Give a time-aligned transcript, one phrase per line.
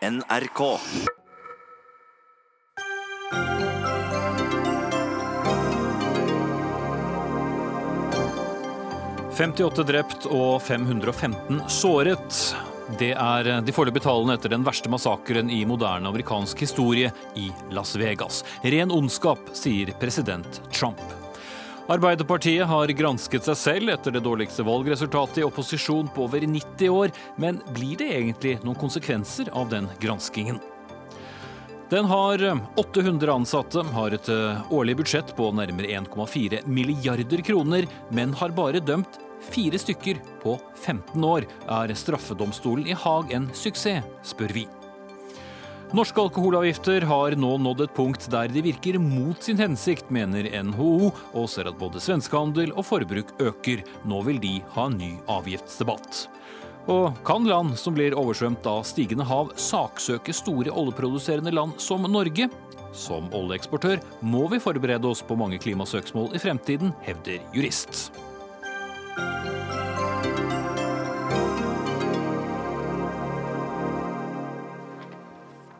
[0.00, 0.78] NRK.
[9.36, 12.56] «58 drept og 515 såret.
[12.96, 17.92] Det er de foreløpige tallene etter den verste massakren i moderne amerikansk historie i Las
[18.00, 18.40] Vegas.
[18.64, 21.29] Ren ondskap, sier president Trump.
[21.90, 27.10] Arbeiderpartiet har gransket seg selv etter det dårligste valgresultatet i opposisjon på over 90 år,
[27.42, 30.60] men blir det egentlig noen konsekvenser av den granskingen?
[31.90, 32.44] Den har
[32.78, 34.30] 800 ansatte, har et
[34.70, 39.18] årlig budsjett på nærmere 1,4 milliarder kroner, men har bare dømt
[39.50, 41.50] fire stykker på 15 år.
[41.66, 44.68] Er straffedomstolen i Haag en suksess, spør vi.
[45.90, 51.08] Norske alkoholavgifter har nå nådd et punkt der de virker mot sin hensikt, mener NHO,
[51.34, 53.82] og ser at både svenskehandel og forbruk øker.
[54.06, 56.28] Nå vil de ha en ny avgiftsdebatt.
[56.94, 62.46] Og kan land som blir oversvømt av stigende hav, saksøke store oljeproduserende land som Norge?
[62.94, 68.12] Som oljeeksportør må vi forberede oss på mange klimasøksmål i fremtiden, hevder jurist.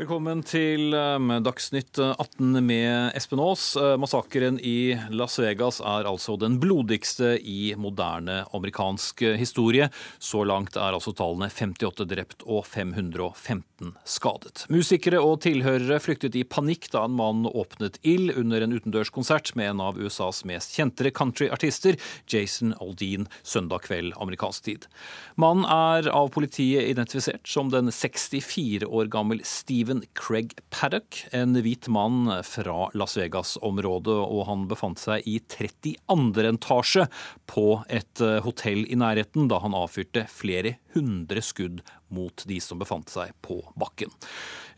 [0.01, 3.75] Velkommen til um, Dagsnytt 18 med Espen Aas.
[3.77, 9.91] Uh, massakren i Las Vegas er altså den blodigste i moderne amerikansk historie.
[10.17, 14.63] Så langt er altså tallene 58 drept og 515 skadet.
[14.73, 19.75] Musikere og tilhørere flyktet i panikk da en mann åpnet ild under en utendørskonsert med
[19.75, 24.89] en av USAs mest kjente countryartister, Jason Aldean, søndag kveld amerikansk tid.
[25.37, 31.55] Mannen er av politiet identifisert som den 64 år gammel Steven Steven Craig Paddock, en
[31.63, 36.45] hvit mann fra Las Vegas-området, og han befant seg i 32.
[36.47, 37.09] etasje
[37.51, 42.79] på et eh, hotell i nærheten da han avfyrte flere hundre skudd mot de som
[42.79, 44.15] befant seg på bakken.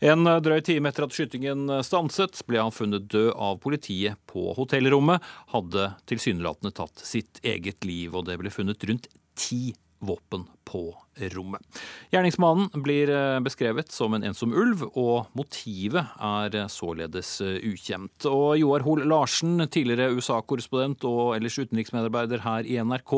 [0.01, 5.21] En drøy time etter at skytingen stanset, ble han funnet død av politiet på hotellrommet.
[5.53, 10.95] Hadde tilsynelatende tatt sitt eget liv, og det ble funnet rundt ti våpen på
[11.33, 11.61] rommet.
[12.09, 18.27] Gjerningsmannen blir eh, beskrevet som en ensom ulv, og motivet er eh, således eh, ukjent.
[18.29, 23.15] Og Joar Hoel Larsen, tidligere USA-korrespondent og ellers utenriksmedarbeider her i NRK.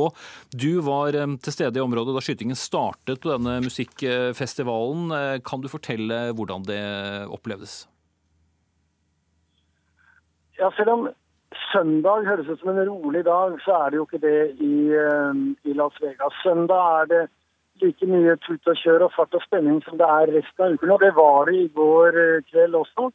[0.52, 5.42] Du var til stede i området da skytingen startet på denne musikkfestivalen.
[5.48, 6.82] Kan du fortelle hvordan det
[7.32, 7.86] opplevdes?
[10.60, 11.08] Ja, selv om
[11.76, 15.34] søndag høres ut som en rolig dag, så er det jo ikke det i, eh,
[15.70, 16.40] i Las Vegas.
[16.44, 17.24] Søndag er det
[17.82, 20.96] like mye tut og kjør og fart og spenning som det er resten av uken.
[20.96, 23.12] Og det var det i går eh, kveld også.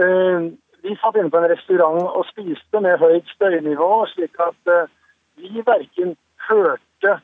[0.00, 0.50] Eh,
[0.82, 4.88] vi satt inne på en restaurant og spiste med høyt støynivå, slik at
[5.36, 6.16] vi verken
[6.48, 7.18] hørte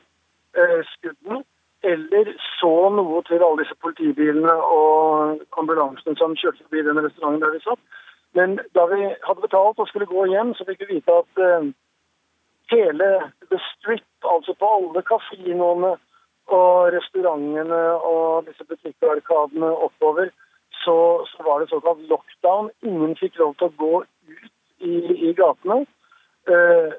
[0.92, 1.40] skuddene
[1.86, 7.54] eller så noe til alle disse politibilene og ambulansene som kjørte forbi den restauranten der
[7.56, 7.80] vi satt.
[8.36, 11.68] Men da vi hadde betalt og skulle gå hjem, så fikk vi vite at uh,
[12.72, 13.08] hele
[13.50, 15.94] The Strip, altså på alle kasinoene
[16.56, 17.80] og restaurantene
[18.10, 20.28] og disse butikkarkadene oppover,
[20.82, 20.98] så,
[21.30, 22.70] så, var det såkalt lockdown.
[22.82, 24.52] Ingen fikk lov til å gå ut
[24.84, 24.96] i,
[25.30, 25.80] i gatene.
[26.46, 26.92] Uh,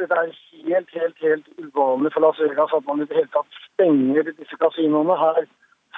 [0.00, 0.32] det er
[0.66, 4.58] helt, helt, helt uvanlig for Las Vegas at man i det hele tatt stenger disse
[4.60, 5.16] kasinoene.
[5.22, 5.46] Her,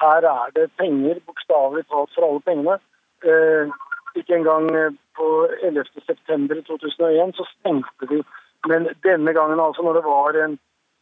[0.03, 2.79] her er det penger, bokstavelig talt for alle pengene.
[3.25, 3.73] Uh,
[4.15, 5.29] ikke engang eh, på
[5.63, 8.23] 11.9.2001 så stengte de.
[8.69, 10.59] Men denne gangen, altså når det var en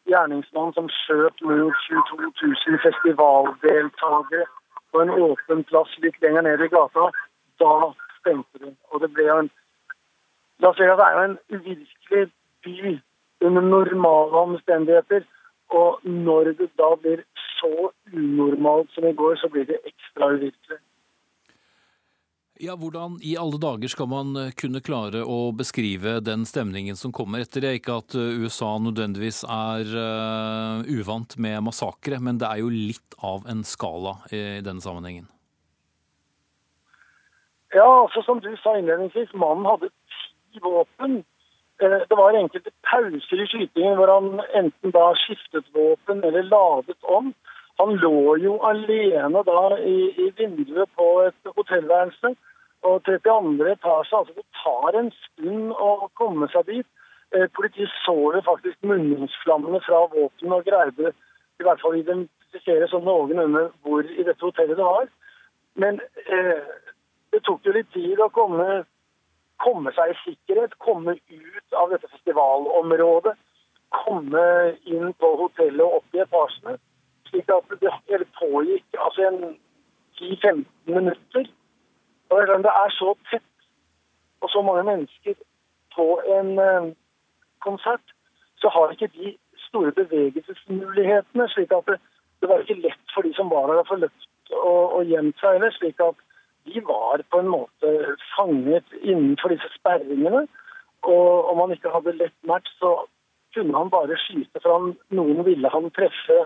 [0.09, 4.47] gjerningsmann som skjøt mot 22 000 festivaldeltakere
[4.93, 7.11] på en åpen plass litt lenger ned i gata,
[7.63, 7.75] da
[8.21, 8.73] stengte de.
[8.91, 9.51] Og det ble en
[10.61, 12.25] at det er jo en uvirkelig
[12.65, 12.99] by
[13.41, 15.23] under normale omstendigheter.
[15.71, 17.23] Og når det da blir
[17.61, 20.81] så unormalt som i går, så blir det ekstra uvirkelig.
[22.63, 27.13] Ja, Hvordan i alle dager skal man eh, kunne klare å beskrive den stemningen som
[27.17, 27.79] kommer etter det?
[27.79, 33.17] Ikke at eh, USA nødvendigvis er uh, uvant med massakre, men det er jo litt
[33.25, 35.31] av en skala i denne sammenhengen.
[37.73, 39.89] Ja, altså som du sa innledningsvis, mannen hadde
[40.53, 41.23] ti våpen.
[41.81, 47.33] Det var enkelte pauser i skytingen hvor han enten da skiftet våpen eller ladet om.
[47.81, 52.35] Han lå jo alene da i, i vinduet på et hotellværelse
[52.85, 53.71] og 32.
[53.73, 54.19] etasje.
[54.19, 56.89] Altså det tar en stund å komme seg dit.
[57.33, 61.13] Eh, politiet så jo faktisk munningsflammene fra våpenet og greide
[61.61, 65.09] i hvert fall identifisere sånn noenlunde hvor i dette hotellet det var.
[65.81, 66.69] Men eh,
[67.33, 68.83] det tok jo litt tid å komme,
[69.65, 73.39] komme, seg i sikkerhet, komme ut av dette festivalområdet.
[74.05, 74.45] Komme
[74.87, 76.77] inn på hotellet og opp i etasjene.
[77.31, 77.75] Slik at
[78.11, 79.57] det pågikk altså en
[80.21, 81.47] 10-15 minutter.
[82.31, 83.47] Og det er så tett
[84.41, 85.35] og så mange mennesker
[85.95, 86.07] på
[86.37, 86.93] en uh,
[87.61, 88.07] konsert,
[88.57, 89.37] så har ikke de
[89.69, 91.49] store bevegelsesmulighetene.
[91.49, 91.99] slik at det,
[92.41, 95.59] det var ikke lett for de som var der å få løpt og, gjemt seg
[95.59, 95.75] heller.
[95.77, 96.17] slik at
[96.69, 100.47] de var på en måte fanget innenfor disse sperringene.
[101.03, 102.97] Og om han ikke hadde lett match, så
[103.55, 106.45] kunne han bare skyte, for noen ville han treffe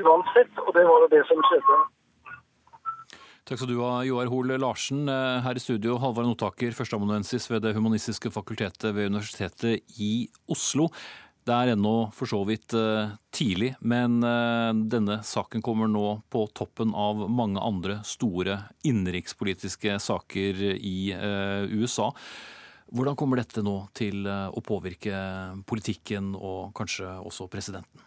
[0.00, 0.62] uansett.
[0.66, 1.82] Og det var jo det som skjedde.
[3.44, 5.02] Takk skal du ha, Joar Hoel Larsen.
[5.04, 10.88] Eh, her i studio, Halvard Notaker, førsteamanuensis ved Det humanistiske fakultetet ved Universitetet i Oslo.
[11.44, 16.46] Det er ennå for så vidt eh, tidlig, men eh, denne saken kommer nå på
[16.56, 21.12] toppen av mange andre store innenrikspolitiske saker i
[21.68, 22.08] USA.
[22.96, 25.20] Hvordan kommer dette nå til å påvirke
[25.68, 28.03] politikken og kanskje også presidenten?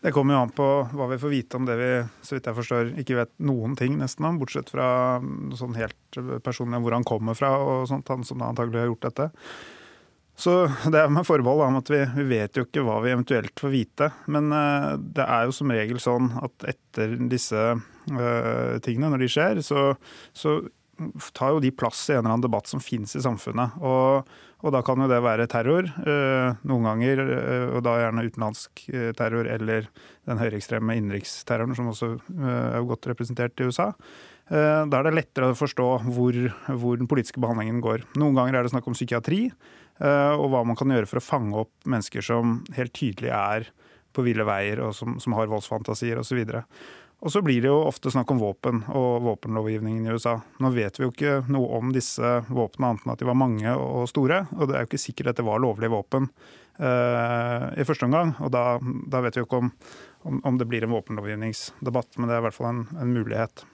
[0.00, 0.66] Det kommer jo an på
[0.96, 1.90] hva vi får vite om det vi
[2.24, 4.86] så vidt jeg forstår, ikke vet noen ting nesten om, bortsett fra
[5.58, 9.28] sånn helt personlig hvor han kommer fra og sånt, han som antagelig har gjort dette.
[10.40, 10.54] Så
[10.88, 13.72] det er med forbehold om at vi, vi, vet jo ikke hva vi eventuelt får
[13.74, 14.08] vite.
[14.32, 19.28] Men uh, det er jo som regel sånn at etter disse uh, tingene, når de
[19.34, 19.90] skjer, så,
[20.32, 20.62] så
[21.36, 23.76] tar jo de plass i en eller annen debatt som finnes i samfunnet.
[23.84, 24.28] Og,
[24.60, 28.84] og da kan jo det være terror, eh, noen ganger, eh, og da gjerne utenlandsk
[28.92, 29.88] eh, terror eller
[30.28, 33.92] den høyreekstreme innenriksterroren som også er godt representert i USA.
[34.50, 36.36] Da er det lettere å forstå hvor,
[36.66, 38.02] hvor, den politiske behandlingen går.
[38.18, 39.44] Noen ganger er det snakk om psykiatri,
[40.02, 43.68] og hva man kan gjøre for å fange opp mennesker som helt tydelig er
[44.10, 46.40] på ville veier, og som, som har voldsfantasier osv.
[46.42, 46.64] Og så
[47.44, 50.38] blir det jo ofte snakk om våpen og våpenlovgivningen i USA.
[50.60, 53.74] Nå vet vi jo ikke noe om disse våpnene annet enn at de var mange
[53.76, 54.46] og store.
[54.56, 56.30] Og det er jo ikke sikkert at det var lovlige våpen
[56.80, 58.32] uh, i første omgang.
[58.40, 59.68] Og da, da vet vi jo ikke om,
[60.24, 63.66] om, om, det blir en våpenlovgivningsdebatt, men det er i hvert fall en, en mulighet.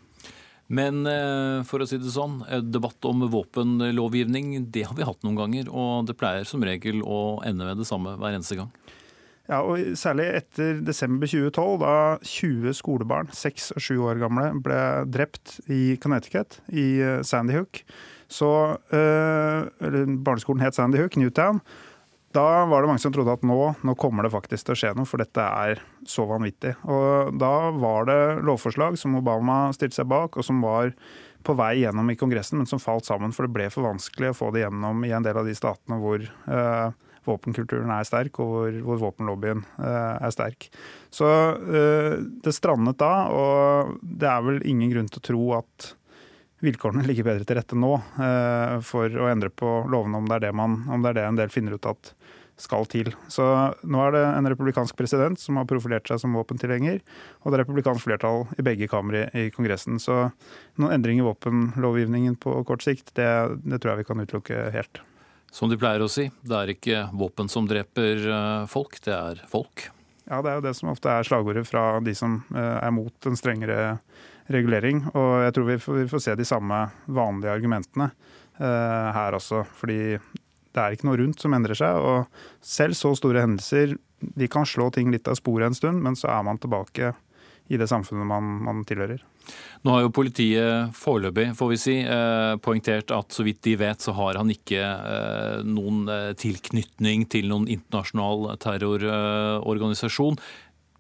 [0.67, 5.39] Men eh, for å si det sånn, debatt om våpenlovgivning det har vi hatt noen
[5.39, 5.71] ganger.
[5.71, 8.73] Og det pleier som regel å ende med det samme hver eneste gang.
[9.47, 11.95] Ja, og Særlig etter desember 2012, da
[12.27, 14.79] 20 skolebarn, 6 og 7 år gamle, ble
[15.15, 17.85] drept i Connecticut, i eh, Sandy Hook.
[18.27, 18.49] Så,
[18.91, 21.61] øh, Barneskolen het Sandy Hook, Newtown.
[22.35, 24.91] Da var det mange som trodde at nå, nå, kommer det faktisk til å skje
[24.99, 26.75] noe, for dette er så vanvittig.
[26.85, 30.93] Og Da var det lovforslag som Obama stilte seg bak, og som var
[31.47, 33.33] på vei gjennom i Kongressen, men som falt sammen.
[33.33, 36.01] For det ble for vanskelig å få det gjennom i en del av de statene
[36.03, 36.91] hvor øh,
[37.26, 40.69] våpenkulturen er sterk, og hvor, hvor våpenlobbyen eh, er sterk.
[41.14, 45.93] Så eh, det strandet da, og det er vel ingen grunn til å tro at
[46.64, 50.49] vilkårene ligger bedre til rette nå eh, for å endre på lovene, om det, er
[50.49, 52.14] det, man, om det er det en del finner ut at
[52.56, 53.11] skal til.
[53.28, 53.44] Så
[53.84, 57.02] nå er det en republikansk president som har profilert seg som våpentilhenger,
[57.43, 60.00] og det er republikansk flertall i begge kamre i Kongressen.
[60.02, 60.31] Så
[60.81, 63.28] noen endring i våpenlovgivningen på kort sikt, det,
[63.67, 65.02] det tror jeg vi kan utelukke helt.
[65.56, 69.38] Som de pleier å si, det er ikke våpen som dreper eh, folk, det er
[69.49, 69.87] folk.
[70.26, 73.29] Ja, det er jo det som ofte er slagordet fra de som eh, er mot
[73.31, 73.94] en strengere
[74.53, 75.05] regulering.
[75.14, 78.11] Og jeg tror vi får, vi får se de samme vanlige argumentene
[78.61, 79.64] uh, her også.
[79.81, 81.99] Fordi det er ikke noe rundt som endrer seg.
[81.99, 86.19] Og selv så store hendelser de kan slå ting litt av sporet en stund, men
[86.19, 87.11] så er man tilbake
[87.67, 89.25] i det samfunnet man, man tilhører.
[89.87, 94.03] Nå har jo politiet foreløpig får vi si, eh, poengtert at så vidt de vet,
[94.03, 100.41] så har han ikke eh, noen eh, tilknytning til noen internasjonal terrororganisasjon.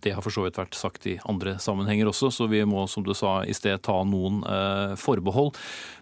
[0.04, 3.04] Det har for så vidt vært sagt i andre sammenhenger også, så vi må som
[3.06, 5.56] du sa i sted ta noen eh, forbehold.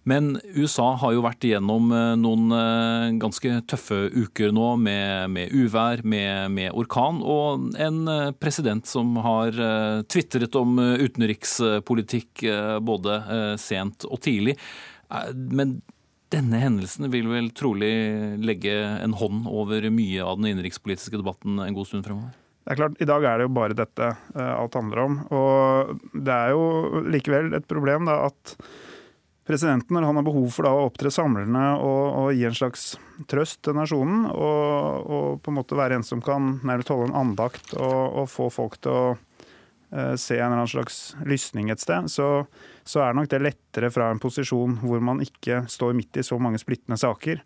[0.09, 5.55] Men USA har jo vært igjennom eh, noen eh, ganske tøffe uker nå med, med
[5.55, 8.03] uvær, med, med, orkan, og en
[8.41, 9.55] president som har
[10.11, 12.45] tvitret om utenrikspolitikk
[12.85, 13.19] både
[13.61, 14.57] sent og tidlig.
[15.35, 15.79] Men
[16.35, 17.93] denne hendelsen vil vel trolig
[18.43, 22.35] legge en hånd over mye av den innenrikspolitiske debatten en god stund fremover?
[22.65, 25.17] Det er klart, I dag er det jo bare dette uh, alt handler om.
[25.37, 28.55] Og det er jo likevel et problem da, at
[29.45, 32.87] presidenten, når han har behov for da, å opptre samlende og, og, gi en slags
[33.29, 37.19] trøst til nasjonen, og, og, på en måte være en som kan nærmest holde en
[37.21, 41.85] andakt og, og få folk til å uh, se en eller annen slags lysning et
[41.85, 42.31] sted, så,
[42.89, 46.41] så er nok det lettere fra en posisjon hvor man ikke står midt i så
[46.41, 47.45] mange splittende saker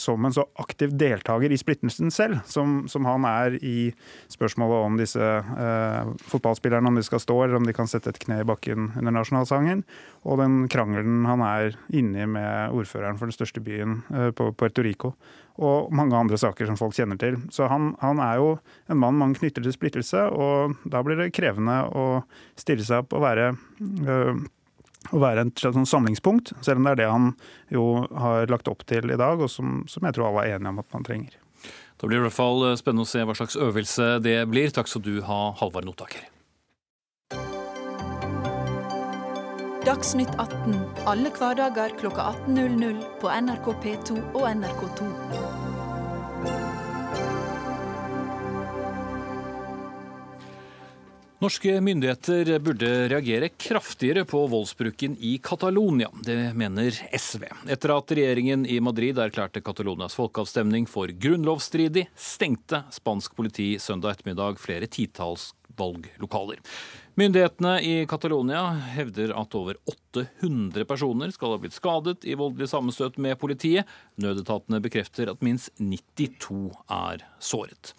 [0.00, 3.90] som en så aktiv deltaker i splittelsen selv, som, som, han er i
[4.32, 8.20] spørsmålet om disse eh, fotballspillerne, om de skal stå eller om de kan sette et
[8.22, 9.84] kne i bakken under nasjonalsangen,
[10.24, 14.84] og den krangelen han er inni med ordføreren for den største byen eh, på Puerto
[14.86, 15.14] Rico,
[15.60, 17.36] og mange andre saker som folk kjenner til.
[17.52, 18.54] Så han, han, er jo
[18.88, 22.06] en mann man knytter til splittelse, og da blir det krevende å
[22.58, 24.48] stille seg opp og være eh,
[25.08, 27.30] å være et sånn samlingspunkt, selv om det er det han
[27.72, 30.74] jo har lagt opp til i dag, og som, som jeg tror alle er enige
[30.74, 31.38] om at man trenger.
[32.00, 34.70] Da blir det i hvert fall spennende å se hva slags øvelse det blir.
[34.72, 36.28] Takk skal du ha, Halvard Notaker.
[39.84, 40.76] Dagsnytt 18
[41.08, 45.59] alle hverdager kl 18.00 på NRK P2 og NRK2.
[51.40, 56.10] Norske myndigheter burde reagere kraftigere på voldsbruken i Catalonia.
[56.22, 57.46] Det mener SV.
[57.64, 64.60] Etter at regjeringen i Madrid erklærte Catalonias folkeavstemning for grunnlovsstridig, stengte spansk politi søndag ettermiddag
[64.60, 66.60] flere titalls valglokaler.
[67.16, 68.66] Myndighetene i Catalonia
[68.98, 73.88] hevder at over 800 personer skal ha blitt skadet i voldelig sammenstøt med politiet.
[74.20, 76.68] Nødetatene bekrefter at minst 92
[76.98, 77.94] er såret.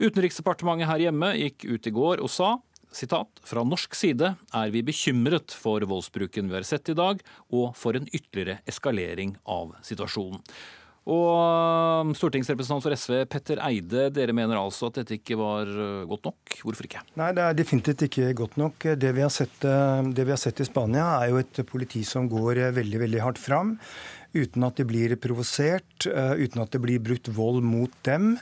[0.00, 2.50] Utenriksdepartementet her hjemme gikk ut i går og sa
[2.94, 7.22] sitat, fra norsk side er vi bekymret for voldsbruken vi har sett i dag,
[7.54, 10.42] og for en ytterligere eskalering av situasjonen.
[11.10, 16.04] Og um, Stortingsrepresentant for SV Petter Eide, dere mener altså at dette ikke var uh,
[16.10, 16.58] godt nok.
[16.60, 17.00] Hvorfor ikke?
[17.18, 18.86] Nei, det er definitivt ikke godt nok.
[19.00, 22.28] Det vi har sett, uh, vi har sett i Spania, er jo et politi som
[22.30, 23.78] går uh, veldig, veldig hardt fram
[24.36, 28.36] uten at de blir provosert, uten at det blir brukt vold mot dem.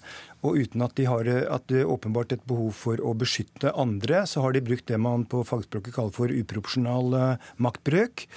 [0.46, 4.44] Og uten at de har at det åpenbart et behov for å beskytte andre, så
[4.44, 8.28] har de brukt det man på fagspråket kaller for uproporsjonal eh, maktbruk.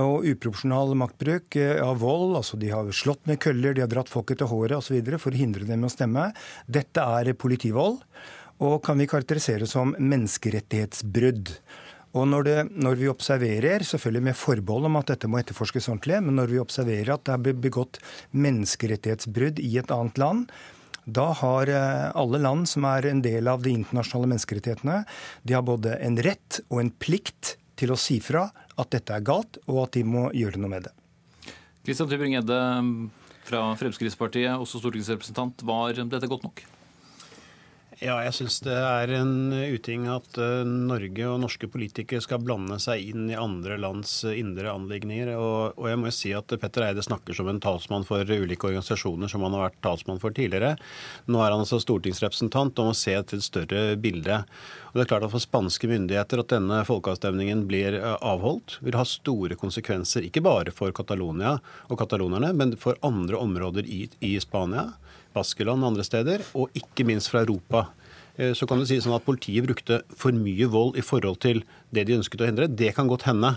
[0.00, 4.10] Og uproporsjonal maktbruk eh, av vold, altså de har slått med køller, de har dratt
[4.10, 4.96] folk etter håret osv.
[5.18, 6.30] for å hindre dem i å stemme.
[6.66, 8.00] Dette er politivold,
[8.64, 11.58] og kan vi karakterisere som menneskerettighetsbrudd.
[12.14, 16.20] Og når, det, når, vi observerer, selvfølgelig med forbehold om at dette må etterforskes ordentlig,
[16.22, 17.98] men når vi observerer at det er begått
[18.38, 20.46] menneskerettighetsbrudd i et annet land,
[21.04, 25.02] da har eh, alle land som er en del av de internasjonale menneskerettighetene,
[25.42, 28.46] de har både en rett og en plikt til å si fra
[28.78, 30.94] at dette er galt, og at de må gjøre noe med det.
[31.84, 32.60] Kristian Tybring-Edde
[33.44, 35.66] fra Fremskrittspartiet, også stortingsrepresentant.
[35.68, 36.64] Var dette godt nok?
[38.04, 42.76] Ja, jeg syns det er en uting at uh, Norge og norske politikere skal blande
[42.82, 45.30] seg inn i andre lands uh, indre anliggender.
[45.38, 48.68] Og, og, jeg må jo si at Petter Eide snakker som en talsmann for ulike
[48.68, 50.74] organisasjoner som han har vært talsmann for tidligere.
[51.32, 54.42] Nå er han altså stortingsrepresentant og må se til et større bilde.
[54.90, 59.06] Og det er klart at For spanske myndigheter at denne folkeavstemningen blir avholdt, vil ha
[59.08, 60.28] store konsekvenser.
[60.28, 61.56] Ikke bare for Catalonia
[61.88, 64.90] og katalonerne, men for andre områder i, i Spania.
[65.34, 67.88] Baskeland og andre steder, og ikke minst fra Europa.
[68.36, 71.62] Eh, så kan du si sånn at Politiet brukte for mye vold i forhold til
[71.94, 72.70] det de ønsket å hindre.
[72.70, 73.54] Det kan godt hende.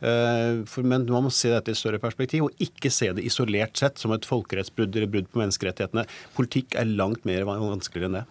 [0.00, 4.00] Eh, men man må se dette i større perspektiv, og ikke se det isolert sett
[4.00, 6.06] som et folkerettsbrudd eller brudd på menneskerettighetene.
[6.38, 8.24] Politikk er langt mer vanskeligere enn det.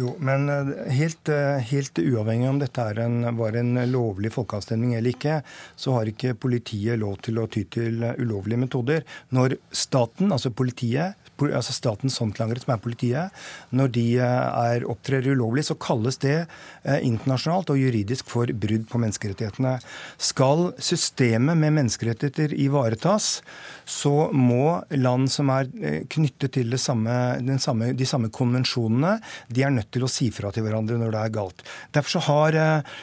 [0.00, 1.28] Jo, men eh, helt,
[1.68, 5.42] helt, uavhengig om dette en, var en lovlig folkeavstemning eller ikke,
[5.76, 9.04] så har ikke politiet lov til å ty til ulovlige metoder.
[9.36, 13.42] Når staten, altså politiet, altså statens håndlangere, som er politiet,
[13.74, 18.86] når de eh, er, opptrer ulovlig, så kalles det eh, internasjonalt og juridisk for brudd
[18.90, 19.78] på menneskerettighetene.
[20.22, 23.40] Skal systemet med menneskerettigheter ivaretas,
[23.88, 27.16] så må land som er eh, knyttet til samme,
[27.62, 29.16] samme, de samme konvensjonene,
[29.48, 31.66] de er nødt til å si fra til hverandre når det er galt.
[31.94, 32.58] Derfor så har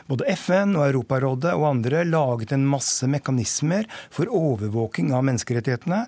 [0.09, 6.01] både FN og Europarådet og andre laget en masse mekanismer for overvåking av menneskerettighetene.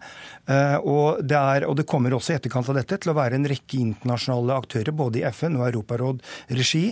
[0.87, 3.37] Og det, er, og det kommer også også i etterkant av dette til å være
[3.37, 6.83] en rekke internasjonale aktører, både i FN og Europaråd-regi,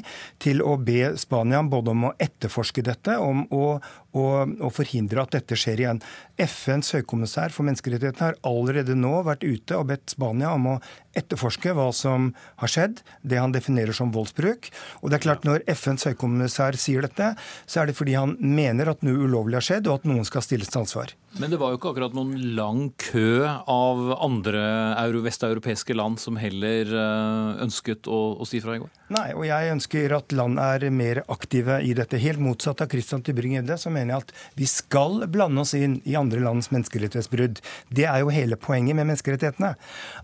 [0.42, 3.80] til å be Spania både om å etterforske dette om å,
[4.18, 6.02] og, og, forhindre at dette skjer igjen.
[6.40, 10.78] FNs høykommissær for menneskerettighetene har allerede nå vært ute og bedt Spania om å
[11.18, 14.72] etterforske hva som har skjedd, det han definerer som voldsbruk.
[15.04, 17.34] Og det er klart Når FNs høykommissær sier dette,
[17.66, 20.46] så er det fordi han mener at noe ulovlig har skjedd, og at noen skal
[20.46, 21.19] stilles til ansvar.
[21.38, 24.64] Men det var jo ikke akkurat noen lang kø av andre
[25.24, 28.90] vesteuropeiske land som heller eh, ønsket å, å si fra i går?
[29.10, 32.20] Nei, og jeg ønsker at land er mer aktive i dette.
[32.22, 36.14] Helt motsatt av Christian Tybring-Gjedde, så mener jeg at vi skal blande oss inn i
[36.20, 37.62] andre lands menneskerettighetsbrudd.
[37.90, 39.72] Det er jo hele poenget med menneskerettighetene.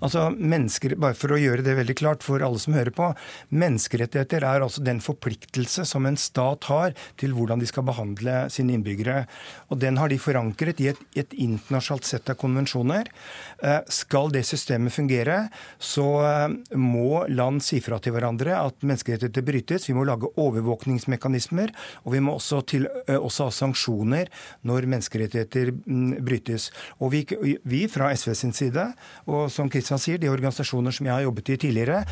[0.06, 3.10] Altså, mennesker, Bare for å gjøre det veldig klart for alle som hører på.
[3.58, 8.78] Menneskerettigheter er altså den forpliktelse som en stat har til hvordan de skal behandle sine
[8.78, 9.26] innbyggere.
[9.74, 13.10] Og den har de forankret i et, et internasjonalt sett av konvensjoner.
[13.64, 15.48] Eh, skal det systemet fungere,
[15.80, 19.90] så eh, må land si fra til hverandre at menneskerettigheter brytes.
[19.90, 21.74] Vi må lage overvåkningsmekanismer,
[22.04, 24.32] og vi må også, til, også ha sanksjoner
[24.68, 26.72] når menneskerettigheter mm, brytes.
[27.00, 27.26] Og vi,
[27.64, 28.90] vi fra SV sin side,
[29.30, 32.04] og som Kristian sier, de organisasjoner som jeg har jobbet i tidligere,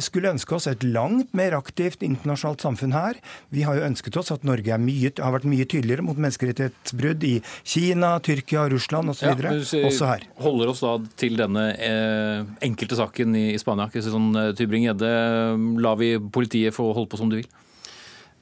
[0.00, 3.18] skulle ønske oss et langt mer aktivt internasjonalt samfunn her.
[3.52, 7.34] Vi har jo ønsket oss at Norge mye, har vært mye tydeligere mot menneskerettighetsbrudd i
[7.60, 9.26] Kina, Tyrkia, Russland osv.
[9.28, 9.52] Ja,
[9.86, 10.26] også her.
[10.42, 13.90] Holder oss da til denne eh, enkelte saken i, i Spania.
[14.04, 15.12] Sånn, Tybring-Gjedde,
[15.82, 17.50] lar vi politiet få holde på som de vil?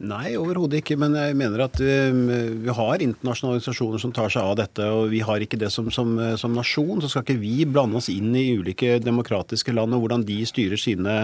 [0.00, 0.96] Nei, overhodet ikke.
[0.96, 2.20] Men jeg mener at um,
[2.64, 4.86] vi har internasjonale organisasjoner som tar seg av dette.
[4.96, 7.02] Og vi har ikke det som, som, som, nasjon.
[7.04, 10.80] Så skal ikke vi blande oss inn i ulike demokratiske land og hvordan de styrer
[10.80, 11.16] sine,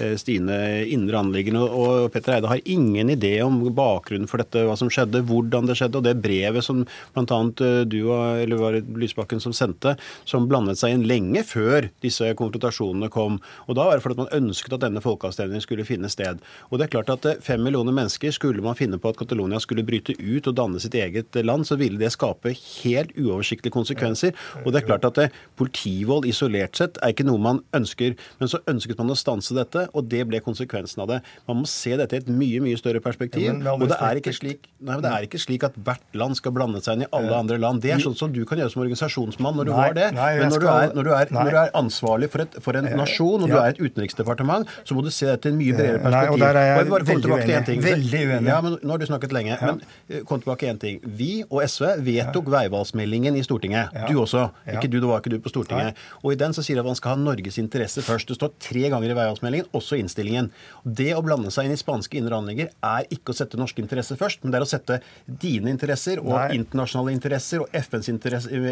[0.00, 0.56] eh, sine
[0.88, 1.76] indre anliggender.
[1.76, 5.76] Og Petter Eide har ingen idé om bakgrunnen for dette, hva som skjedde, hvordan det
[5.82, 6.00] skjedde.
[6.00, 7.42] Og det brevet som bl.a.
[7.68, 13.12] Eh, du eller var Lysbakken som sendte, som blandet seg inn lenge før disse konfrontasjonene
[13.12, 13.42] kom.
[13.68, 16.40] Og da var det fordi man ønsket at denne folkeavstemningen skulle finne sted.
[16.72, 18.32] Og det er klart at eh, fem millioner mennesker mennesker.
[18.32, 21.76] Skulle man finne på at Catalonia skulle bryte ut og danne sitt eget land, så
[21.76, 24.32] ville det skape helt uoversiktlige konsekvenser.
[24.64, 28.14] Og det er klart at det, politivold isolert sett er ikke noe man ønsker.
[28.38, 31.20] Men så ønsket man å stanse dette, og det ble konsekvensen av det.
[31.48, 33.50] Man må se dette i et mye mye større perspektiv.
[33.52, 36.82] og det er, ikke slik, nei, det er ikke slik at hvert land skal blande
[36.82, 37.82] seg inn i alle andre land.
[37.82, 40.08] Det er sånn som du kan gjøre som organisasjonsmann når du nei, har det.
[40.16, 42.58] Nei, Men når, skal, du er, når, du er, når, du er, ansvarlig for, et,
[42.62, 45.58] for en nasjon, og du er et utenriksdepartement, så må du se dette i et
[45.58, 46.18] mye bredere perspektiv.
[46.18, 48.50] Nei, og der er jeg, og jeg veldig uenig veldig uenig.
[48.52, 49.56] Ja, men Nå har du snakket lenge.
[49.56, 49.72] Ja.
[49.72, 51.00] Men eh, kom tilbake én ting.
[51.02, 52.54] Vi og SV vedtok ja.
[52.58, 53.92] veivalgsmeldingen i Stortinget.
[53.94, 54.08] Ja.
[54.08, 54.48] Du også.
[54.68, 55.98] Ikke du, det var ikke du på Stortinget.
[56.22, 58.30] Og i den så sier de at man skal ha Norges interesse først.
[58.30, 60.50] Det står tre ganger i veivalgsmeldingen, også i innstillingen.
[60.84, 64.18] Det å blande seg inn i spanske indre anlegger er ikke å sette norske interesser
[64.20, 66.58] først, men det er å sette dine interesser og Nei.
[66.60, 68.68] internasjonale interesser og FNs interesser,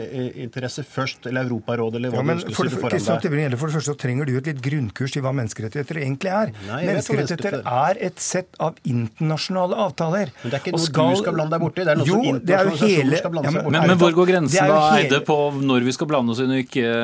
[0.46, 2.96] interesse først, eller Europarådet, eller hva ja, du skulle si foran
[3.30, 3.58] deg.
[3.60, 6.52] For det første så trenger du et litt grunnkurs i hva menneskerettigheter egentlig er.
[6.68, 10.32] Nei, menneskerettigheter er et sett av internasjonale avtaler.
[10.42, 12.18] Men det er ikke noe skal, du skal blande deg borti, det er noe jo,
[12.18, 13.74] som internasjonale skal blande seg borti.
[13.76, 16.62] Men, men, hvor går grensen da, Eide, på når vi skal blande oss inn og
[16.64, 16.94] ikke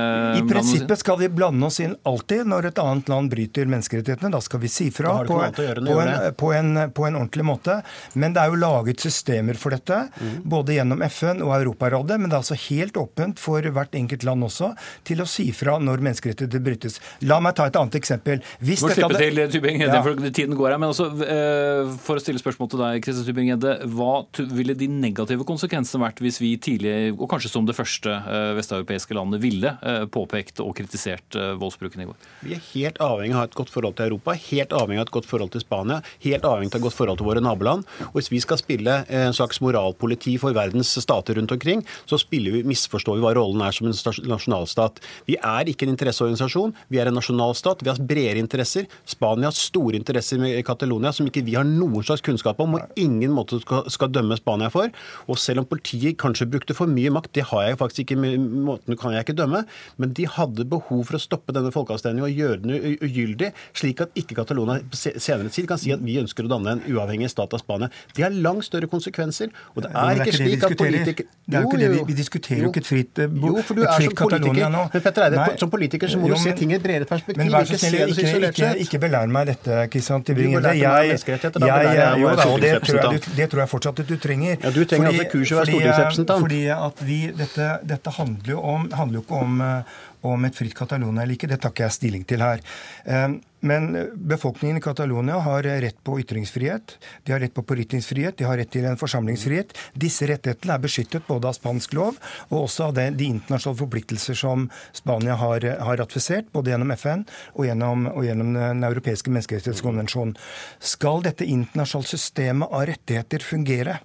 [0.40, 4.32] I prinsippet skal vi blande oss inn alltid når et annet land bryter menneskerettighetene.
[4.36, 7.78] Da skal vi si fra på, på, en, på, en, på, en, ordentlig måte.
[8.14, 10.36] Men det er jo laget systemer for dette, mm.
[10.48, 12.20] både gjennom FN og Europarådet.
[12.20, 14.72] Men det er altså helt åpent for hvert enkelt land også
[15.06, 17.00] til å si fra når menneskerettigheter brytes.
[17.28, 18.42] La meg ta et annet eksempel.
[18.60, 19.22] Hvis Må slippe hadde...
[19.22, 20.00] til, Tybing, ja.
[20.04, 20.80] for tiden går her.
[20.82, 23.72] Men også, eh, for å stille spørsmål til deg, Kristian Tybing-Gjedde.
[23.92, 24.12] Hva
[24.56, 29.16] ville de negative konsekvensene vært hvis vi tidlig, og kanskje som det første eh, vesteuropeiske
[29.16, 32.16] landet, ville eh, påpekt og kritisert eh, voldsbruken i går?
[32.46, 35.08] Vi er helt avhengig av å ha et godt forhold til Europa, helt avhengig av
[35.10, 37.84] et godt forhold til Spania, helt avhengig av et godt forhold til våre naboland.
[38.08, 42.62] Og hvis vi skal spille en slags moralpoliti for verdens stater rundt omkring, så vi,
[42.64, 45.02] misforstår vi hva rollen er som en nasjonalstat.
[45.28, 47.84] Vi er ikke en interesseorganisasjon, vi er en nasjonalstat.
[47.84, 48.88] Vi har bredere interesser.
[49.04, 53.00] Spania har store interesser med Catalonia som ikke vi har noen slags kunnskap om og
[53.00, 54.92] ingen måte skal, skal, dømme Spania for.
[55.30, 58.98] Og selv om politiet kanskje brukte for mye makt, det har jeg faktisk ikke, måten
[59.00, 59.64] kan jeg ikke dømme,
[60.00, 64.14] men de hadde behov for å stoppe denne folkeavstemningen og gjøre den ugyldig, slik at
[64.18, 67.62] ikke Catalonia senere tid kan si at vi ønsker å danne en uavhengig stat av
[67.62, 67.90] Spania.
[68.16, 69.52] Det har langt større konsekvenser.
[69.74, 72.62] Og det er, ikke slik at politikere Det er jo ikke det vi, vi diskuterer
[72.64, 74.82] jo ikke et fritt, bo, jo, for du er som politiker, nå.
[74.92, 77.08] Men Petter Eide, som politiker så må jo, men, du se ting i et bredere
[77.08, 77.42] perspektiv.
[77.42, 80.72] Men vær så snill, ikke, ikke, ikke, ikke belær meg dette, Kristian Tybring-Gjedde.
[80.80, 84.16] Jeg, jeg, jeg, jo, da, og det tror, jeg, det tror jeg fortsatt at du
[84.20, 84.56] trenger.
[84.62, 86.44] Ja, Du trenger fordi, altså kurs å være stortingsrepresentant.
[86.46, 89.98] Fordi at vi, dette, dette handler jo om, handler jo ikke om, eh,
[90.32, 91.50] om et fritt Catalonia eller ikke.
[91.52, 92.64] Det tar ikke jeg stilling til her.
[93.04, 98.46] Um, men befolkningen i Catalonia har rett på ytringsfrihet, de har rett på pårytningsfrihet, de
[98.48, 99.74] har rett til en forsamlingsfrihet.
[99.98, 104.68] Disse rettighetene er beskyttet både av spansk lov og også av de, internasjonale forpliktelser som
[104.96, 107.24] Spania har, har, ratifisert, både gjennom FN
[107.54, 110.36] og gjennom, og gjennom Den europeiske menneskerettighetskonvensjonen.
[110.78, 113.98] Skal dette internasjonale systemet av rettigheter fungere,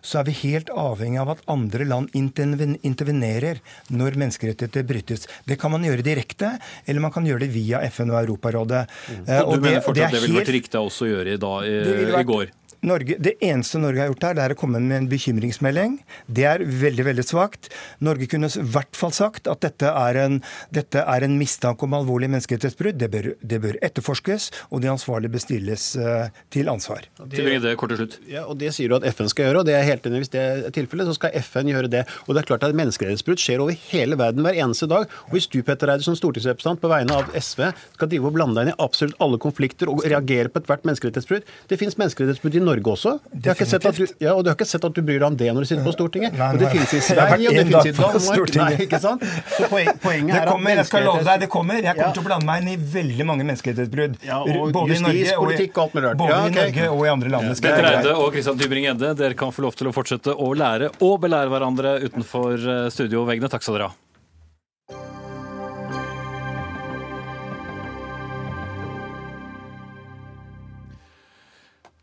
[0.00, 5.28] så er vi helt avhengig av at andre land intervenerer når menneskerettigheter brytes.
[5.48, 6.54] Det kan man gjøre direkte,
[6.86, 8.86] eller man kan gjøre det via FN og Europarådet.
[9.08, 9.22] Mm.
[9.22, 11.68] Og, og du mener fortsatt det, det, det ville vært riktig å gjøre i, dag,
[11.68, 11.78] i,
[12.22, 12.52] i går?
[12.82, 16.00] Norge, det eneste Norge har gjort her, det er å komme med en bekymringsmelding.
[16.26, 17.68] Det er veldig veldig svakt.
[18.02, 20.40] Norge kunne i hvert fall sagt at dette er en,
[20.74, 22.98] dette er en mistanke om alvorlig menneskerettighetsbrudd.
[22.98, 27.06] Det bør, det bør, etterforskes, og de ansvarlige bestilles uh, til ansvar.
[27.22, 28.18] Det, det, kort til slutt.
[28.30, 30.24] Ja, og Det sier du at FN skal gjøre, og det er helt enig.
[30.24, 32.02] Hvis det er tilfellet, så skal FN gjøre det.
[32.26, 35.06] Og det er klart at Menneskerettighetsbrudd skjer over hele verden hver eneste dag.
[35.28, 38.58] Og Hvis du Petter Eide, som stortingsrepresentant på vegne av SV skal drive og blande
[38.58, 42.62] deg inn i absolutt alle konflikter og reagere på ethvert menneskerettighetsbrudd Det finnes menneskerettighetsbrudd i
[42.64, 43.12] Norge Norge også.
[43.36, 45.20] Jeg har ikke sett at du, ja, og du har ikke sett at du bryr
[45.22, 46.36] deg om det når du sitter på Stortinget.
[46.38, 46.72] Nei, og det nei.
[46.74, 48.26] finnes i Sverige, og det finnes i Danmark.
[48.26, 48.62] Stortinget.
[48.72, 49.24] Nei, ikke sant?
[49.56, 51.80] Så poen, poenget Det er at kommer, jeg skal love deg, det kommer.
[51.82, 52.12] Jeg kommer Ja.
[52.16, 54.16] til å blande meg inn i veldig mange menneskerettighetsbrudd.
[54.26, 56.18] Ja, Både i Norge og i- og alt.
[56.18, 56.54] Både Ja, i.
[56.56, 57.48] Norge og i andre land.
[57.48, 60.52] Det skal Petter Eide og Christian Tybring-Gjedde, dere kan få lov til å fortsette å
[60.56, 63.50] lære og belære hverandre utenfor eh, studioveggene.
[63.52, 63.94] Takk skal dere ha.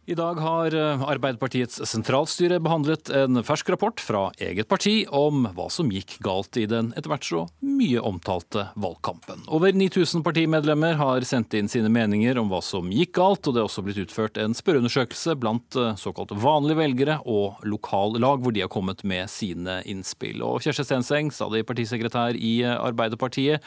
[0.10, 5.67] I dag har eh, Arbeiderpartiets sentralstyre behandlet en fersk rapport fra eget parti om hva
[5.69, 9.43] som gikk galt i den etter hvert så mye omtalte valgkampen.
[9.54, 13.62] Over 9000 partimedlemmer har sendt inn sine meninger om hva som gikk galt, og det
[13.62, 18.74] er også blitt utført en spørreundersøkelse blant såkalt vanlige velgere og lokallag, hvor de har
[18.74, 20.41] kommet med sine innspill.
[20.41, 23.62] Og Kjersti Stenseng, stadig partisekretær i eh, Arbeiderpartiet,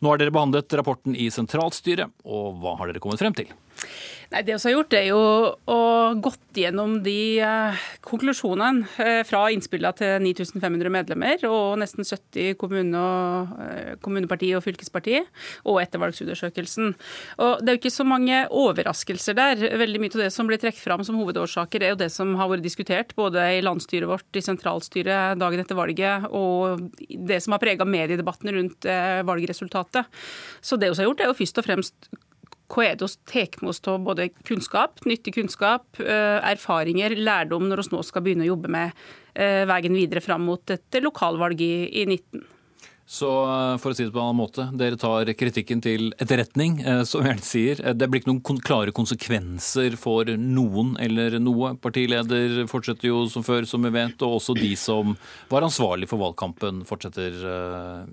[0.00, 3.52] nå har dere behandlet rapporten i sentralstyret, og hva har dere kommet frem til?
[4.30, 5.20] Nei, Det vi har gjort, er jo
[5.66, 5.80] å
[6.22, 13.00] gått gjennom de eh, konklusjonene eh, fra innspillene til 9500 medlemmer og nesten 70 kommune
[13.64, 15.18] eh, kommuneparti og fylkesparti,
[15.66, 16.94] og ettervalgsundersøkelsen.
[17.42, 19.64] Og Det er jo ikke så mange overraskelser der.
[19.82, 22.50] Veldig mye av det som blir trukket fram som hovedårsaker, er jo det som har
[22.52, 27.62] vært diskutert både i landsstyret vårt, i sentralstyret dagen etter valget, og det som har
[27.62, 29.20] prega mediedebatten rundt eh,
[29.90, 30.06] valgresultatet.
[30.60, 32.10] Så det vi har gjort, er jo først og fremst
[32.70, 37.68] hva er det vi tar med oss av både kunnskap, nyttig kunnskap, eh, erfaringer, lærdom
[37.68, 38.92] når vi nå skal begynne å jobbe med
[39.34, 42.44] eh, veien videre fram mot et lokalvalg i, i 19.
[43.10, 46.76] Så eh, for å si det på en annen måte, dere tar kritikken til etterretning,
[46.86, 47.80] eh, som Gjerne sier.
[47.82, 51.72] Eh, Det blir ikke noen klare konsekvenser for noen eller noe.
[51.82, 55.16] Partileder fortsetter jo som før, som vi vet, og også de som
[55.50, 57.34] var ansvarlig for valgkampen, fortsetter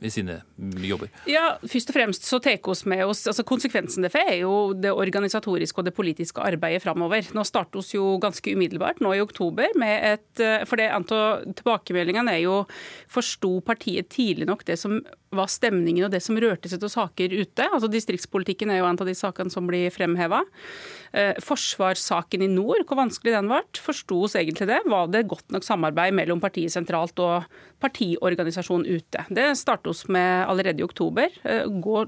[0.01, 0.39] i sine
[0.81, 1.11] jobber.
[1.29, 4.73] Ja, først og fremst så tar vi med oss altså Konsekvensen det får er jo
[4.73, 7.27] det organisatoriske og det politiske arbeidet framover.
[7.37, 10.89] Nå starter vi jo ganske umiddelbart, nå i oktober, med et For det
[11.61, 12.57] tilbakemeldingene er jo
[13.11, 14.86] Forsto partiet tidlig nok det som
[15.35, 17.67] var stemningen og det som rørte seg til saker ute?
[17.67, 20.43] Altså Distriktspolitikken er jo en av de sakene som blir fremheva.
[21.11, 23.61] Eh, forsvarssaken i nord, hvor vanskelig den ble.
[23.83, 24.81] Forsto oss egentlig det?
[24.87, 27.47] Var det godt nok samarbeid mellom partiet sentralt og
[27.83, 29.27] partiorganisasjonen ute?
[29.29, 31.33] Det startet oss med allerede i oktober.
[31.43, 32.03] Eh, Gå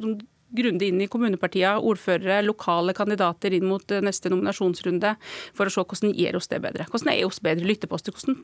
[0.56, 5.16] grundig inn i kommunepartiene, ordførere, lokale kandidater inn mot eh, neste nominasjonsrunde,
[5.58, 6.88] for å se hvordan gjør oss det bedre.
[6.90, 8.16] Hvordan er oss bedre lytteposter?
[8.16, 8.42] Hvordan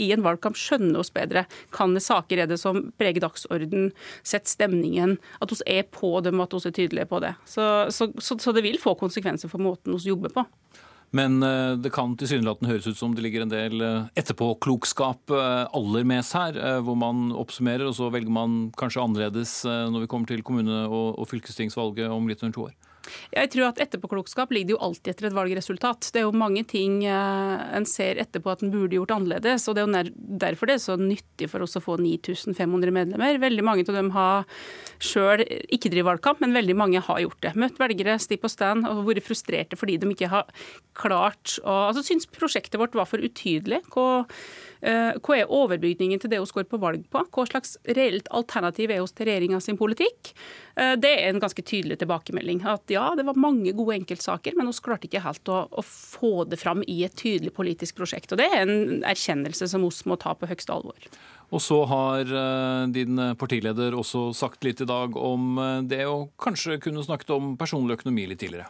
[0.00, 1.44] i en valgkamp skjønne oss bedre?
[1.74, 3.90] Kan det saker er det som preger dagsorden,
[4.22, 5.16] setter stemningen?
[5.42, 7.34] At vi er på dem, at vi er tydelige på det.
[7.48, 10.46] Så, så, så, så det vil få konsekvenser for måten vi jobber på.
[11.16, 15.64] Men eh, det kan tilsynelatende høres ut som det ligger en del eh, etterpåklokskap eh,
[15.76, 20.28] aller mest her, hvor man oppsummerer, og så velger man kanskje annerledes når vi kommer
[20.28, 22.76] til kommune- og fylkestingsvalget om litt under to år.
[23.34, 26.10] Jeg tror at etterpåklokskap ligger jo alltid etter et valgresultat.
[26.14, 29.68] Det er jo mange ting eh, en ser etterpå at en burde gjort annerledes.
[29.68, 33.40] og Det er jo derfor det er så nyttig for oss å få 9500 medlemmer.
[33.42, 34.46] Veldig mange av dem har
[35.02, 37.54] sjøl ikke drevet valgkamp, men veldig mange har gjort det.
[37.58, 40.48] Møtt velgere, sti på stand og vært frustrerte fordi de ikke har
[40.98, 43.82] klart å altså Syns prosjektet vårt var for utydelig.
[43.84, 44.40] Eh,
[44.80, 47.22] hva er overbygningen til det vi går på valg på?
[47.34, 50.32] Hva slags reelt alternativ er hos til regjeringa sin politikk?
[50.76, 52.62] Eh, Det er en ganske tydelig tilbakemelding.
[52.66, 56.44] At ja, det var mange gode enkeltsaker, men vi klarte ikke helt å, å få
[56.48, 58.32] det fram i et tydelig politisk prosjekt.
[58.32, 61.10] Og det er en erkjennelse som oss må ta på høyeste alvor.
[61.48, 66.26] Og så har eh, din partileder også sagt litt i dag om eh, det å
[66.40, 68.68] kanskje kunne snakket om personlig økonomi litt tidligere.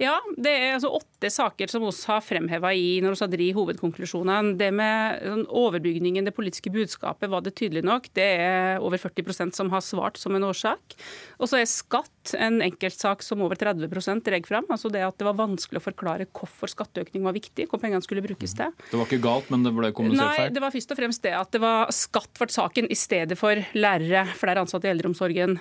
[0.00, 3.56] Ja, det er altså åtte saker som oss har fremheva i når vi har dritt
[3.56, 4.54] hovedkonklusjonene.
[4.60, 8.06] Det med sånn, overbygningen, det politiske budskapet, var det tydelig nok.
[8.16, 10.96] Det er over 40% som har svart som en årsak.
[11.40, 14.68] Og så er skatt en enkeltsak som over 30% drar fram.
[14.70, 18.24] Altså det at det var vanskelig å forklare hvorfor skatteøkning var viktig, hvor pengene skulle
[18.24, 18.72] brukes til.
[18.92, 20.46] Det var ikke galt, men det ble kommunisert feil?
[20.46, 23.38] Nei, det var først og fremst det at det var skatt ble saken i stedet
[23.38, 25.58] for lærere, flere ansatte i eldreomsorgen.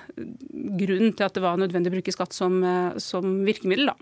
[0.80, 3.88] Grunnen til at det var nødvendig å bruke skatt som, eh, som virkemiddel.
[3.88, 3.96] da.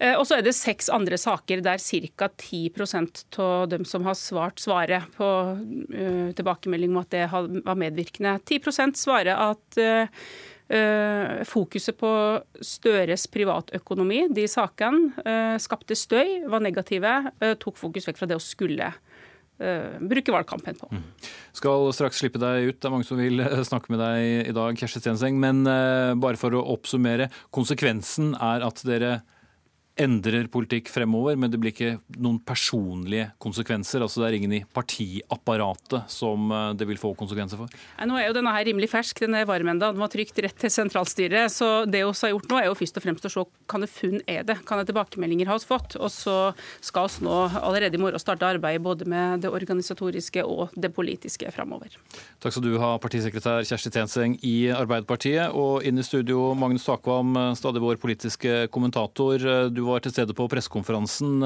[0.00, 2.28] Eh, Og så er det seks andre saker der ca.
[2.28, 8.40] 10% av dem som har svart, svarer på uh, tilbakemelding om at det var medvirkende.
[8.44, 10.08] 10 svarer at uh,
[10.68, 12.10] eh, fokuset på
[12.64, 18.36] Støres privatøkonomi, de sakene, eh, skapte støy, var negative, eh, tok fokus vekk fra det
[18.36, 18.94] å skulle eh,
[19.58, 20.88] bruke valgkampen på.
[21.54, 22.78] Skal straks slippe deg ut.
[22.80, 25.38] Det er mange som vil eh, snakke med deg i dag, Kjersti Stenseng.
[25.42, 27.30] Men eh, bare for å oppsummere.
[27.54, 29.20] Konsekvensen er at dere
[29.94, 34.02] endrer politikk fremover, men det blir ikke noen personlige konsekvenser.
[34.02, 37.70] altså Det er ingen i partiapparatet som eh, det vil få konsekvenser for.
[37.98, 39.92] Nei, Nå er jo denne her rimelig fersk, den er varm enda.
[39.94, 41.52] Den var trygt rett til sentralstyret.
[41.54, 43.90] Så det vi har gjort nå, er jo først og fremst å se kan det
[43.92, 45.94] funn er det, hva tilbakemeldinger har vi fått.
[46.00, 46.36] Og så
[46.84, 51.50] skal vi nå allerede i morgen starte arbeidet både med det organisatoriske og det politiske
[51.54, 51.94] fremover.
[52.42, 55.54] Takk skal du ha, partisekretær Kjersti Tenseng i Arbeiderpartiet.
[55.54, 59.70] Og inn i studio, Magnus Takvam, stadig vår politiske kommentator.
[59.70, 61.44] Du var til stede på pressekonferansen.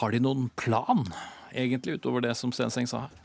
[0.00, 1.04] Har de noen plan,
[1.52, 3.20] egentlig, utover det som Stenseng sa her?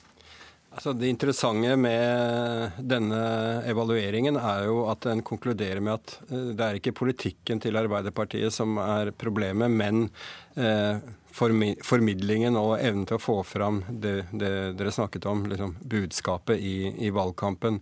[0.70, 3.20] Altså, det interessante med denne
[3.66, 8.54] evalueringen er jo at den konkluderer med at eh, det er ikke politikken til Arbeiderpartiet
[8.54, 10.06] som er problemet, men
[10.54, 11.02] eh,
[11.34, 16.94] formidlingen og evnen til å få fram det, det dere snakket om, liksom budskapet i,
[17.08, 17.82] i valgkampen.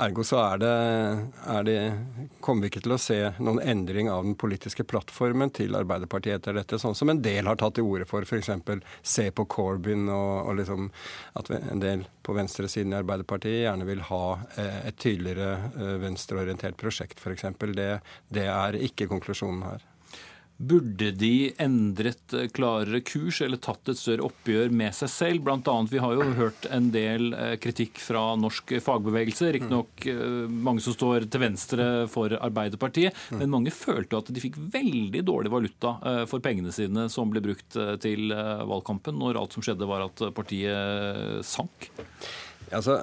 [0.00, 0.72] Ergo så er det,
[1.52, 1.76] er det,
[2.40, 6.56] kommer vi ikke til å se noen endring av den politiske plattformen til Arbeiderpartiet etter
[6.56, 8.48] dette, sånn som en del har tatt til orde for, f.eks.
[9.04, 10.88] se på Corbyn og, og liksom
[11.40, 14.24] at en del på venstresiden i Arbeiderpartiet gjerne vil ha
[14.56, 17.50] eh, et tydeligere eh, venstreorientert prosjekt, f.eks.
[17.76, 17.90] Det,
[18.32, 19.88] det er ikke konklusjonen her.
[20.62, 25.42] Burde de endret eh, klarere kurs eller tatt et større oppgjør med seg selv?
[25.48, 29.50] Blant annet, Vi har jo hørt en del eh, kritikk fra norsk fagbevegelse.
[29.56, 33.18] Riktignok eh, mange som står til venstre for Arbeiderpartiet.
[33.34, 35.96] Men mange følte at de fikk veldig dårlig valuta
[36.30, 41.42] for pengene sine som ble brukt til valgkampen, når alt som skjedde var at partiet
[41.46, 41.88] sank.
[42.72, 43.00] Altså,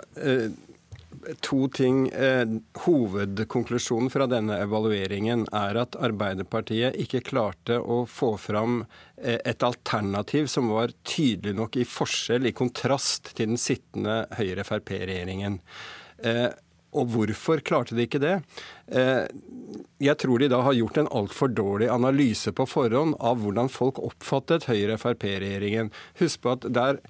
[1.41, 2.07] to ting.
[2.09, 2.45] Eh,
[2.85, 8.81] hovedkonklusjonen fra denne evalueringen er at Arbeiderpartiet ikke klarte å få fram
[9.17, 15.61] eh, et alternativ som var tydelig nok i forskjell, i kontrast til den sittende Høyre-Frp-regjeringen.
[16.97, 18.39] Og hvorfor klarte de ikke det?
[18.89, 19.27] Eh,
[20.01, 23.99] jeg tror de da har gjort en altfor dårlig analyse på forhånd av hvordan folk
[24.01, 25.91] oppfattet Høyre-Frp-regjeringen.
[26.21, 27.01] Husk på at der,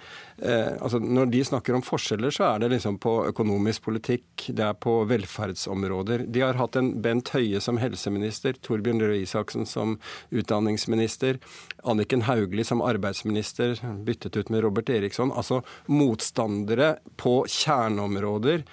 [0.42, 4.66] eh, altså Når de snakker om forskjeller, så er det liksom på økonomisk politikk, det
[4.66, 6.28] er på velferdsområder.
[6.28, 10.00] De har hatt en Bent Høie som helseminister, Torbjørn Røe Isaksen som
[10.32, 11.40] utdanningsminister,
[11.86, 15.32] Anniken Hauglie som arbeidsminister, byttet ut med Robert Eriksson.
[15.32, 18.66] Altså motstandere på kjerneområder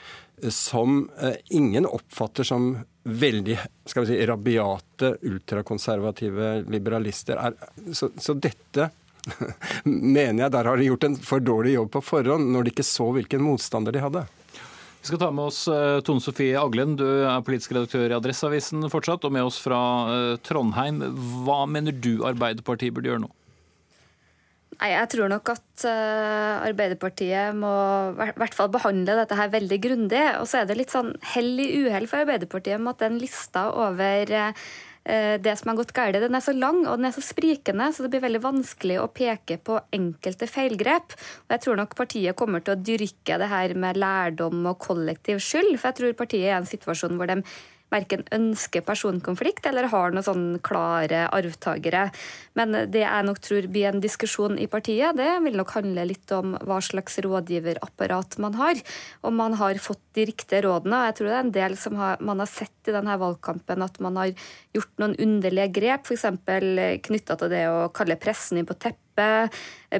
[0.48, 7.36] som eh, ingen oppfatter som veldig skal vi si, rabiate, ultrakonservative liberalister.
[7.36, 8.90] Er, så, så dette
[9.84, 12.86] mener jeg der har de gjort en for dårlig jobb på forhånd, når de ikke
[12.86, 14.26] så hvilken motstander de hadde.
[15.06, 18.88] Vi skal ta med oss eh, Tone Sofie Aglen, du er politisk redaktør i Adresseavisen
[18.90, 20.98] fortsatt, og med oss fra eh, Trondheim.
[21.46, 23.30] Hva mener du Arbeiderpartiet burde gjøre nå?
[24.76, 27.70] Nei, Jeg tror nok at uh, Arbeiderpartiet må
[28.12, 30.24] i hvert fall behandle dette her veldig grundig.
[30.40, 33.70] Og så er det litt sånn hell i uhell for Arbeiderpartiet med at den lista
[33.72, 34.52] over uh,
[35.06, 38.02] det som har gått galt, den er så lang og den er så sprikende, så
[38.02, 41.14] det blir veldig vanskelig å peke på enkelte feilgrep.
[41.46, 45.38] Og jeg tror nok partiet kommer til å dyrke det her med lærdom og kollektiv
[45.40, 47.38] skyld, for jeg tror partiet er i en situasjon hvor de
[47.92, 52.08] verken ønsker personkonflikt eller har noen sånn klare arvtakere.
[52.58, 56.32] Men det jeg nok tror blir en diskusjon i partiet, det vil nok handle litt
[56.34, 58.80] om hva slags rådgiverapparat man har.
[59.26, 61.04] Om man har fått de riktige rådene.
[61.10, 64.00] Jeg tror det er en del som har, man har sett i denne valgkampen at
[64.02, 64.32] man har
[64.76, 66.26] gjort noen underlige grep, f.eks.
[67.06, 69.54] knytta til det å kalle pressen inn på teppet,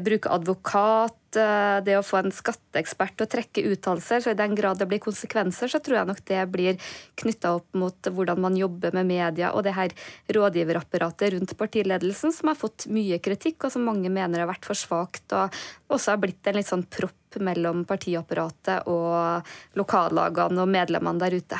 [0.05, 4.79] bruke advokat det å få en skatteekspert til å trekke uttalelser, så i den grad
[4.79, 6.81] det blir konsekvenser, så tror jeg nok det blir
[7.19, 9.95] knytta opp mot hvordan man jobber med media og det her
[10.33, 14.79] rådgiverapparatet rundt partiledelsen, som har fått mye kritikk, og som mange mener har vært for
[14.79, 15.55] svakt, og
[15.93, 21.59] også har blitt en litt sånn propp mellom partiapparatet og lokallagene og medlemmene der ute.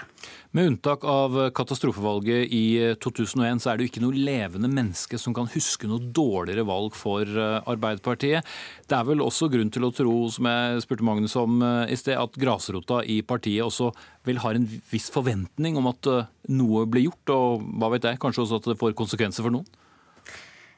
[0.57, 5.35] Med unntak av katastrofevalget i 2001, så er det jo ikke noe levende menneske som
[5.37, 8.47] kan huske noe dårligere valg for eh, Arbeiderpartiet.
[8.89, 11.99] Det er vel også grunn til å tro, som jeg spurte Magnus om eh, i
[11.99, 13.91] sted, at grasrota i partiet også
[14.29, 18.21] vil ha en viss forventning om at eh, noe blir gjort, og hva vet jeg,
[18.23, 19.67] kanskje også at det får konsekvenser for noen?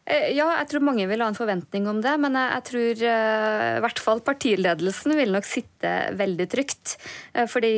[0.09, 3.83] Eh, ja, jeg tror mange vil ha en forventning om det, men jeg, tror i
[3.85, 6.97] hvert fall partiledelsen vil nok sitte veldig trygt.
[7.53, 7.75] Fordi,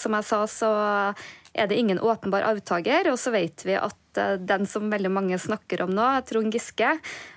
[0.00, 0.74] som jeg sa, så
[1.54, 5.80] er det ingen åpenbar avtaker, og så vet vi at den som veldig mange snakker
[5.82, 6.92] om nå, Trond Giske,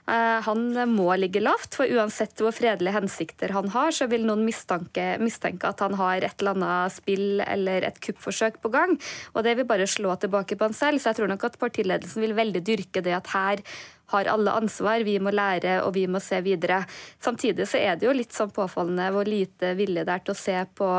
[0.05, 1.73] han må ligge lavt.
[1.73, 6.21] For uansett hvor fredelige hensikter han har, så vil noen mistanke, mistenke at han har
[6.21, 8.93] et eller annet spill eller et kuppforsøk på gang.
[9.33, 11.01] Og det vil bare slå tilbake på han selv.
[11.01, 13.65] Så jeg tror nok at partiledelsen vil veldig dyrke det at her
[14.13, 16.85] har alle ansvar, vi må lære og vi må se videre.
[17.19, 20.39] Samtidig så er det jo litt sånn påfallende hvor lite vilje det er til å
[20.39, 20.91] se på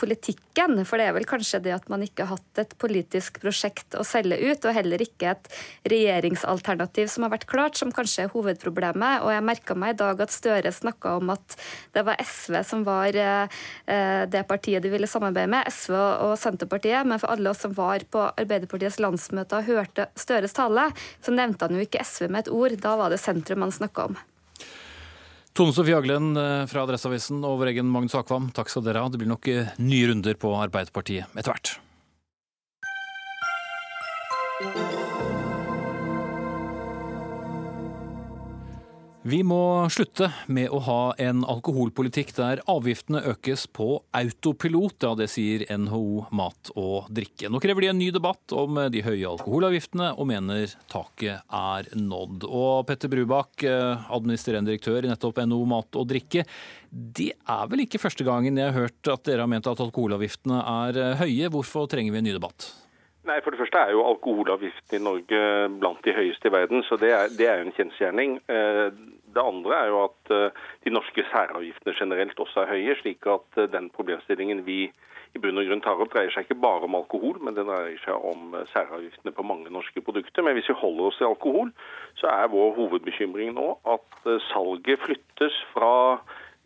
[0.00, 0.80] politikken.
[0.88, 4.04] For det er vel kanskje det at man ikke har hatt et politisk prosjekt å
[4.06, 5.50] selge ut, og heller ikke et
[5.92, 9.24] regjeringsalternativ som har vært klart, som kanskje er hovedproblemet.
[9.24, 11.58] Og jeg merka meg i dag at Støre snakka om at
[11.96, 13.60] det var SV som var eh,
[14.30, 17.04] det partiet de ville samarbeide med, SV og Senterpartiet.
[17.08, 21.68] Men for alle oss som var på Arbeiderpartiets landsmøte og hørte Støres tale, så nevnte
[21.68, 22.76] han jo ikke SV med et ord.
[22.80, 24.20] Da var det sentrum han snakka om.
[25.52, 29.10] Tone Sofie Aglen eh, fra Adresseavisen og vår egen Magnus Akvam, takk skal dere ha.
[29.10, 31.72] Det blir nok eh, nye runder på Arbeiderpartiet etter hvert.
[39.20, 45.04] Vi må slutte med å ha en alkoholpolitikk der avgiftene økes på autopilot.
[45.04, 47.50] Ja, det sier NHO Mat og Drikke.
[47.52, 52.48] Nå krever de en ny debatt om de høye alkoholavgiftene, og mener taket er nådd.
[52.48, 56.48] Og Petter Brubakk, administrerende direktør i nettopp NHO Mat og Drikke.
[56.88, 60.64] Det er vel ikke første gangen jeg har hørt at dere har ment at alkoholavgiftene
[60.64, 61.52] er høye.
[61.52, 62.72] Hvorfor trenger vi en ny debatt?
[63.28, 65.40] Nei, For det første er jo alkoholavgiften i Norge
[65.80, 68.38] blant de høyeste i verden, så det er, det er en kjensgjerning.
[68.48, 68.86] Eh,
[69.34, 73.60] det andre er jo at eh, de norske særavgiftene generelt også er høye, slik at
[73.60, 74.86] eh, den problemstillingen vi
[75.36, 78.00] i bunn og grunn tar opp, dreier seg ikke bare om alkohol, men det dreier
[78.02, 80.42] seg om særavgiftene på mange norske produkter.
[80.42, 81.70] Men hvis vi holder oss til alkohol,
[82.18, 85.92] så er vår hovedbekymring nå at salget flyttes fra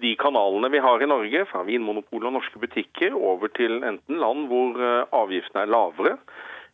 [0.03, 4.49] de kanalene vi har i Norge, fra Vinmonopolet og norske butikker, over til enten land
[4.51, 4.81] hvor
[5.15, 6.17] avgiftene er lavere,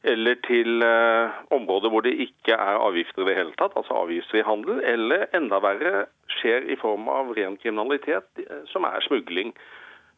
[0.03, 4.45] eller til eh, områder hvor det ikke er avgifter i det hele tatt, altså avgiftsfri
[4.47, 6.07] handel, eller enda verre
[6.39, 9.53] skjer i form av ren kriminalitet, eh, som er smugling.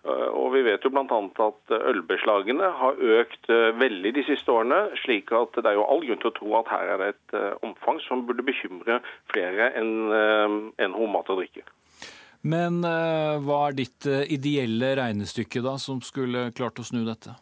[0.06, 1.18] Eh, og Vi vet jo bl.a.
[1.48, 4.84] at ølbeslagene har økt eh, veldig de siste årene.
[5.02, 7.38] slik at det er jo all grunn til å tro at her er det et
[7.40, 9.02] eh, omfang som burde bekymre
[9.34, 10.12] flere enn
[10.78, 11.66] en mat og drikke.
[12.42, 17.37] Men hva er ditt ideelle regnestykke da, som skulle klart å snu dette?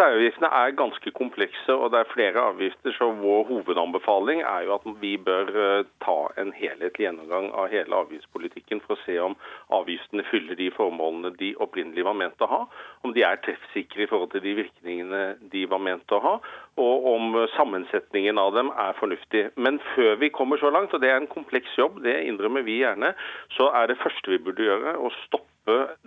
[0.00, 2.92] Særavgiftene er ganske komplekse, og det er flere avgifter.
[2.96, 7.98] Så vår hovedanbefaling er jo at vi bør eh, ta en helhetlig gjennomgang av hele
[7.98, 9.36] avgiftspolitikken for å se om
[9.76, 12.62] avgiftene fyller de formålene de opprinnelig var ment å ha,
[13.04, 16.34] om de er treffsikre i forhold til de virkningene de var ment å ha,
[16.80, 19.50] og om sammensetningen av dem er fornuftig.
[19.60, 22.80] Men før vi kommer så langt, og det er en kompleks jobb, det innrømmer vi
[22.80, 23.12] gjerne,
[23.58, 25.49] så er det første vi burde gjøre å stoppe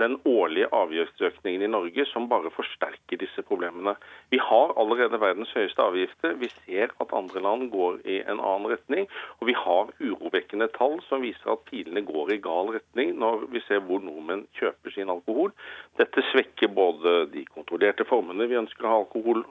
[0.01, 3.95] den årlige avgiftsøkningen i Norge, som bare forsterker disse problemene.
[4.33, 6.35] Vi har allerede verdens høyeste avgifter.
[6.41, 9.09] Vi ser at andre land går i en annen retning.
[9.39, 13.63] Og vi har urovekkende tall som viser at pilene går i gal retning når vi
[13.67, 15.53] ser hvor nordmenn kjøper sin alkohol.
[15.99, 19.45] Dette svekker både de kontrollerte formene vi ønsker å ha alkohol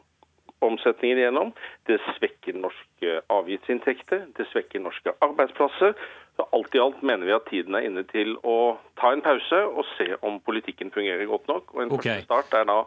[0.62, 1.52] omsetningen gjennom.
[1.88, 5.96] Det svekker norske avgiftsinntekter, det svekker norske arbeidsplasser.
[6.36, 9.60] Så Alt i alt mener vi at tiden er inne til å ta en pause
[9.68, 11.74] og se om politikken fungerer godt nok.
[11.74, 12.22] Og En okay.
[12.22, 12.78] første start er da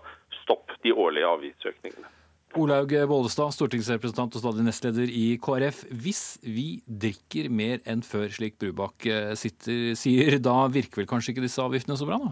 [0.42, 2.12] stopp de årlige avgiftsøkningene.
[2.56, 5.82] Olaug Bollestad, stortingsrepresentant og stadig nestleder i KrF.
[5.92, 11.44] Hvis vi drikker mer enn før, slik Brubakk eh, sier, da virker vel kanskje ikke
[11.44, 12.22] disse avgiftene så bra?
[12.24, 12.32] da?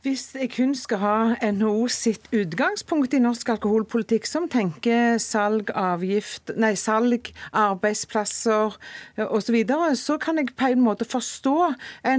[0.00, 6.54] Hvis jeg kun skal ha NHO sitt utgangspunkt i norsk alkoholpolitikk, som tenker salg, avgift,
[6.56, 8.78] nei, salg, arbeidsplasser
[9.26, 11.52] osv., så, videre, så kan jeg på en måte forstå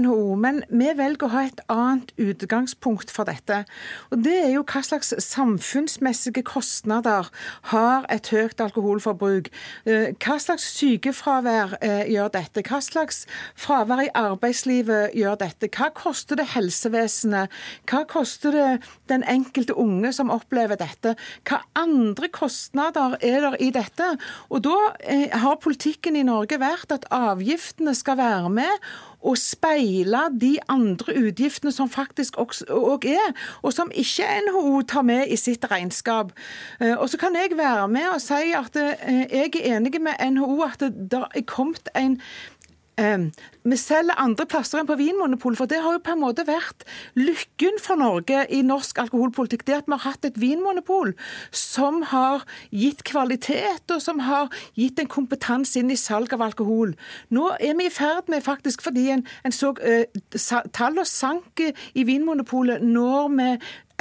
[0.03, 0.35] NHO.
[0.37, 3.63] Men vi velger å ha et annet utgangspunkt for dette.
[4.11, 7.31] Og Det er jo hva slags samfunnsmessige kostnader
[7.73, 9.49] har et høyt alkoholforbruk.
[9.87, 12.61] Hva slags sykefravær gjør dette?
[12.61, 13.25] Hva slags
[13.57, 15.73] fravær i arbeidslivet gjør dette?
[15.73, 17.49] Hva koster det helsevesenet?
[17.89, 18.69] Hva koster det
[19.11, 21.15] den enkelte unge som opplever dette?
[21.47, 24.13] Hva andre kostnader er det i dette?
[24.49, 30.23] Og da eh, har politikken i Norge vært at avgiftene skal være med og speile
[30.41, 35.65] de andre utgiftene som faktisk òg er, og som ikke NHO tar med i sitt
[35.69, 36.33] regnskap.
[36.81, 40.17] Eh, og så kan jeg være med og si at eh, jeg er enig med
[40.33, 42.17] NHO at det er kommet en
[43.01, 46.85] vi selger andre plasser enn på Vinmonopolet, for det har jo på en måte vært
[47.17, 49.65] lykken for Norge i norsk alkoholpolitikk.
[49.67, 51.13] Det at vi har hatt et vinmonopol
[51.55, 56.95] som har gitt kvalitet, og som har gitt en kompetanse inn i salg av alkohol.
[57.33, 62.05] Nå er vi i ferd med, faktisk fordi en, en så uh, tallene sank i
[62.07, 63.49] Vinmonopolet når vi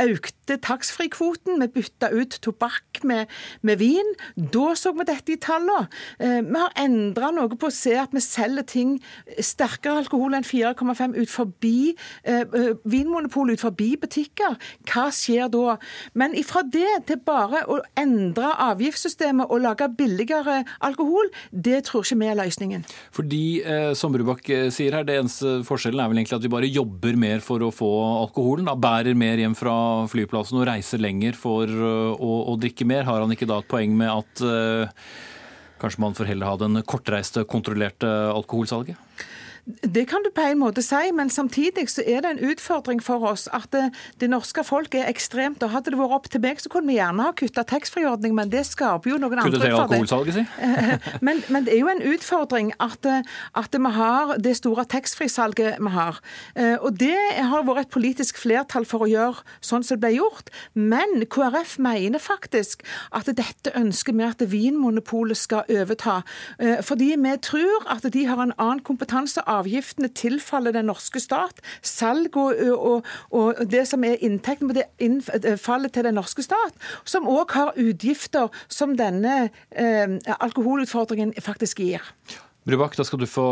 [0.03, 3.31] økte taxfree-kvoten, vi bytta ut tobakk med,
[3.67, 4.15] med, vin.
[4.37, 5.89] Da så vi dette i tallene.
[6.19, 8.97] Eh, vi har endra noe på å se at vi selger ting
[9.39, 11.93] sterkere alkohol enn 4,5 ut forbi
[12.25, 14.57] eh, eh, Vinmonopolet ut forbi butikker.
[14.91, 15.77] Hva skjer da?
[16.19, 22.21] Men ifra det til bare å endre avgiftssystemet og lage billigere alkohol, det tror ikke
[22.21, 22.87] vi er løsningen.
[23.17, 26.71] Fordi, eh, som Brubakk sier her, det eneste forskjellen er vel egentlig at vi bare
[26.71, 27.91] jobber mer for å få
[28.27, 28.69] alkoholen?
[28.69, 29.75] Da, bærer mer hjem fra
[30.11, 33.07] flyplassen og reiser lenger for uh, å, å drikke mer?
[33.09, 35.11] Har han ikke da et poeng med at uh,
[35.81, 38.99] kanskje man får heller ha den kortreiste, kontrollerte alkoholsalget?
[39.83, 43.25] Det kan du på en måte si, men samtidig så er det en utfordring for
[43.31, 43.91] oss at det,
[44.21, 45.63] det norske folk er ekstremt.
[45.63, 48.53] og Hadde det vært opp til meg, så kunne vi gjerne ha kutta taxfree-ordningen, men
[48.53, 50.33] det skaper jo noen andre utfordringer.
[50.35, 50.45] Si.
[51.27, 53.07] men, men det er jo en utfordring at,
[53.59, 56.21] at vi har det store taxfree-salget vi har.
[56.55, 60.13] Eh, og det har vært et politisk flertall for å gjøre sånn som det ble
[60.19, 60.51] gjort.
[60.75, 62.85] Men KrF mener faktisk
[63.17, 66.21] at dette ønsker vi at Vinmonopolet skal overta.
[66.59, 71.63] Eh, fordi vi tror at de har en annen kompetanse avgiftene tilfaller den norske stat.
[71.87, 76.77] Salg og, og, og det som er inntekten på det faller til den norske stat.
[77.09, 82.05] Som òg har utgifter som denne eh, alkoholutfordringen faktisk gir.
[82.69, 83.47] Brubakk, da skal du få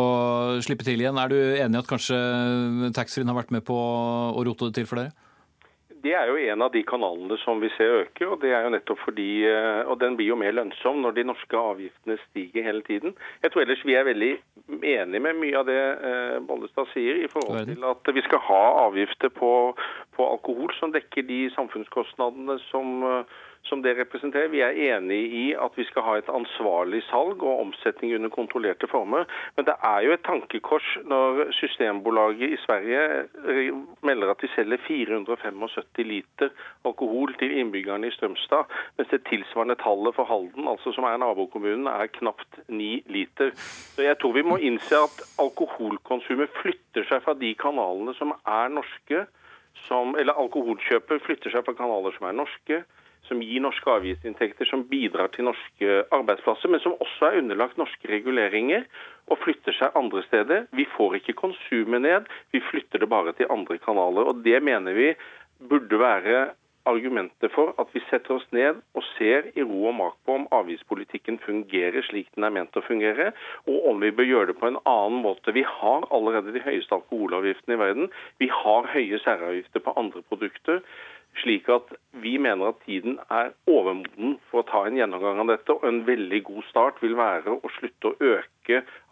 [0.65, 1.17] slippe til igjen.
[1.17, 2.19] Er du enig i at kanskje
[2.97, 5.28] taxfree-en har vært med på å rote det til for dere?
[6.09, 8.27] Det er jo en av de kanalene som vi ser øke.
[8.27, 11.25] og det er jo nettopp fordi, eh, og Den blir jo mer lønnsom når de
[11.25, 13.15] norske avgiftene stiger hele tiden.
[13.43, 14.33] Jeg tror ellers vi er veldig
[14.83, 18.65] enige med mye av det eh, Bollestad sier i forhold til at vi skal ha
[18.87, 19.53] avgifter på,
[20.17, 23.25] på alkohol som dekker de samfunnskostnadene som uh,
[23.69, 24.51] som det representerer.
[24.53, 28.89] Vi er enig i at vi skal ha et ansvarlig salg og omsetning under kontrollerte
[28.91, 29.29] former.
[29.57, 33.05] Men det er jo et tankekors når Systembolaget i Sverige
[33.53, 33.71] eh,
[34.03, 36.53] melder at de selger 475 liter
[36.89, 41.87] alkohol til innbyggerne i Strømstad, mens det tilsvarende tallet for Halden, altså som er nabokommunen,
[41.87, 43.53] er knapt 9 liter.
[43.95, 48.73] Så jeg tror vi må innse at alkoholkonsumet flytter seg fra de kanalene som er
[48.73, 49.27] norske,
[49.87, 52.81] som, eller alkoholkjøpet flytter seg fra kanaler som er norske,
[53.29, 58.11] som gir norske avgiftsinntekter, som bidrar til norske arbeidsplasser, men som også er underlagt norske
[58.11, 58.87] reguleringer
[59.29, 60.64] og flytter seg andre steder.
[60.76, 64.33] Vi får ikke konsumet ned, vi flytter det bare til andre kanaler.
[64.33, 65.12] og Det mener vi
[65.68, 66.49] burde være
[66.89, 70.47] argumentet for at vi setter oss ned og ser i ro og mak på om
[70.57, 73.33] avgiftspolitikken fungerer slik den er ment å fungere,
[73.68, 75.55] og om vi bør gjøre det på en annen måte.
[75.57, 78.11] Vi har allerede de høyeste alkoholavgiftene i verden.
[78.41, 80.83] Vi har høye særavgifter på andre produkter
[81.43, 85.74] slik at vi mener at tiden er overmoden for å ta en gjennomgang av dette.
[85.74, 88.58] Og en veldig god start vil være å slutte å øke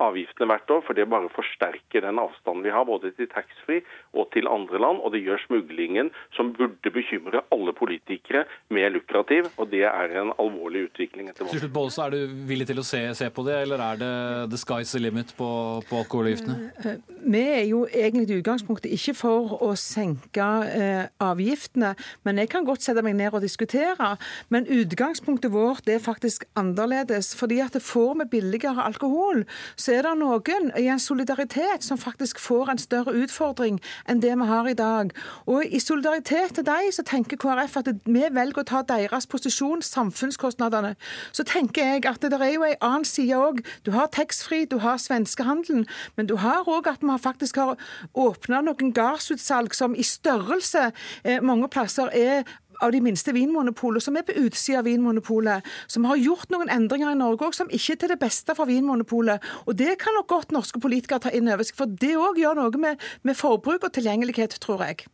[0.03, 3.83] avgiftene hvert år, for det bare forsterker den avstanden vi har både til taxfree
[4.17, 5.01] og til andre land.
[5.05, 9.51] Og det gjør smuglingen, som burde bekymre alle politikere, mer lukrativ.
[9.57, 11.31] Og det er en alvorlig utvikling.
[11.31, 14.01] etter Til slutt, Bollestad, Er du villig til å se, se, på det, eller er
[14.01, 14.13] det
[14.53, 15.49] the sky's the limit på,
[15.89, 16.71] på alkoholavgiftene?
[16.79, 21.95] Eh, eh, vi er jo egentlig i utgangspunktet ikke for å senke eh, avgiftene,
[22.25, 24.13] men jeg kan godt sette meg ned og diskutere.
[24.53, 27.35] Men utgangspunktet vårt er faktisk annerledes.
[27.37, 29.46] fordi at får vi billigere alkohol,
[29.77, 34.35] så er det noen i en solidaritet som faktisk får en større utfordring enn det
[34.37, 35.13] vi har i dag.
[35.47, 39.83] Og i solidaritet til dem så tenker KrF at vi velger å ta deres posisjon,
[39.83, 40.95] samfunnskostnadene.
[41.33, 43.63] Så tenker jeg at det er jo en annen side òg.
[43.87, 45.87] Du har taxfree, du har svenskehandelen,
[46.17, 47.77] men du har òg at vi faktisk har
[48.15, 50.91] åpna noen gardsutsalg som i størrelse
[51.25, 52.45] eh, mange plasser er
[52.83, 55.67] av de minste vinmonopolene, som er på utsida av Vinmonopolet.
[55.91, 58.69] Som har gjort noen endringer i Norge òg, som ikke er til det beste for
[58.71, 59.43] Vinmonopolet.
[59.67, 62.59] Og Det kan nok godt norske politikere ta inn over seg, for det òg gjør
[62.61, 65.07] noe med, med forbruk og tilgjengelighet, tror jeg.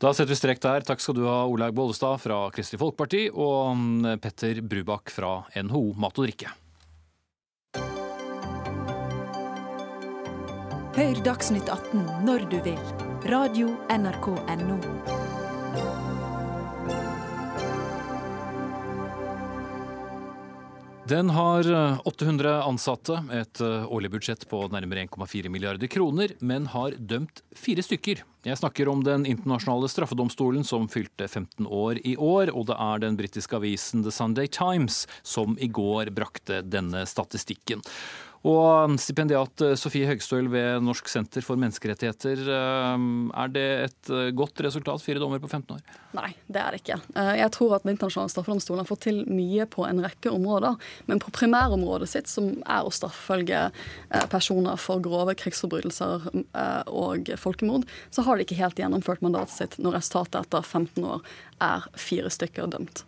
[0.00, 0.80] Da setter vi strek der.
[0.86, 5.90] Takk skal du ha, Olaug Bollestad fra Kristelig Folkeparti og mm, Petter Brubakk fra NHO
[6.00, 6.56] Mat og Drikke.
[10.96, 12.80] Hør Dagsnytt 18 når du vil.
[13.30, 15.19] Radio NRK Radio.nrk.no.
[21.10, 21.66] Den har
[22.04, 27.42] 800 eh, ansatte, et eh, årlig budsjett på nærmere 1,4 milliarder kroner, men har dømt
[27.56, 28.22] fire stykker.
[28.46, 33.02] Jeg snakker om den internasjonale straffedomstolen som fylte 15 år i år, og det er
[33.02, 37.82] den britiske avisen The Sunday Times som i går brakte denne statistikken.
[38.48, 42.40] Og stipendiat eh, Sofie Høgstøl ved Norsk senter for menneskerettigheter.
[42.40, 43.02] Eh,
[43.42, 45.82] er det et eh, godt resultat, fire dommer på 15 år?
[46.16, 46.96] Nei, det er det ikke.
[47.38, 50.80] Jeg tror at Den internasjonale straffedomstolen har fått til mye på en rekke områder.
[51.10, 53.66] Men på primærområdet sitt, som er å straffølge
[54.32, 56.26] personer for grove krigsforbrytelser
[56.90, 61.22] og folkemord, så har de ikke helt gjennomført mandatet sitt når resultatet etter 15 år
[61.62, 63.04] er fire stykker dømt.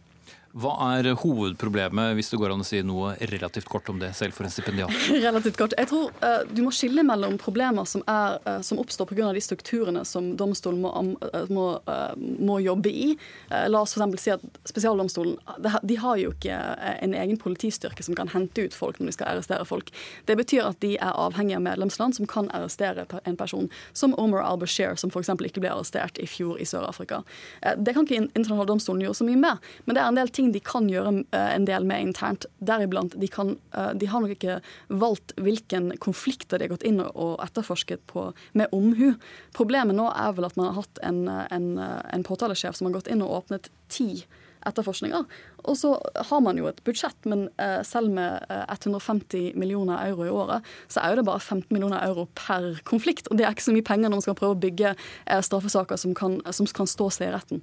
[0.52, 4.36] Hva er hovedproblemet, hvis det går an å si noe relativt kort om det, selv
[4.36, 4.92] for en stipendiat?
[5.26, 5.72] relativt kort.
[5.78, 9.30] Jeg tror uh, Du må skille mellom problemer som, er, uh, som oppstår pga.
[9.32, 10.92] de strukturene som domstolen må,
[11.24, 11.66] uh, må,
[12.20, 13.14] må jobbe i.
[13.48, 14.20] la oss f.eks.
[14.20, 15.38] si at Spesialdomstolen
[15.82, 16.56] de har jo ikke
[17.04, 19.90] en egen politistyrke som kan hente ut folk når de skal arrestere folk.
[20.28, 24.44] Det betyr at de er avhengige av medlemsland som kan arrestere en person, som Omar
[24.44, 25.32] al-Bashir, som f.eks.
[25.48, 27.22] ikke ble arrestert i fjor i Sør-Afrika.
[27.78, 30.41] det kan ikke Internasjonale domstolen gjøre så mye med, men det er en del ting
[30.42, 32.46] ting de kan gjøre eh, en del med internt.
[32.58, 37.00] Deriblant de, kan, eh, de har nok ikke valgt hvilken konflikter de har gått inn
[37.02, 39.14] og etterforsket på med omhu.
[39.56, 43.12] Problemet nå er vel at man har hatt en, en, en påtalesjef som har gått
[43.12, 44.24] inn og åpnet ti
[44.68, 45.26] etterforskninger.
[45.64, 45.94] Og så
[46.30, 51.02] har man jo et budsjett, men eh, selv med 150 millioner euro i året, så
[51.02, 53.30] er jo det bare 15 millioner euro per konflikt.
[53.30, 54.94] Og det er ikke så mye penger når man skal prøve å bygge
[55.44, 57.62] straffesaker som kan, som kan stå seg i retten.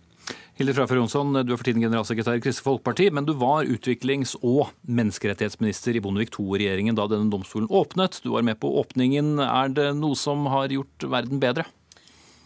[0.60, 4.36] Hilde Frafjord Jonsson, du er for tiden generalsekretær i Kristelig Folkeparti, men du var utviklings-
[4.44, 8.20] og menneskerettighetsminister i Bondevik II-regjeringen da denne domstolen åpnet.
[8.26, 9.38] Du var med på åpningen.
[9.46, 11.66] Er det noe som har gjort verden bedre?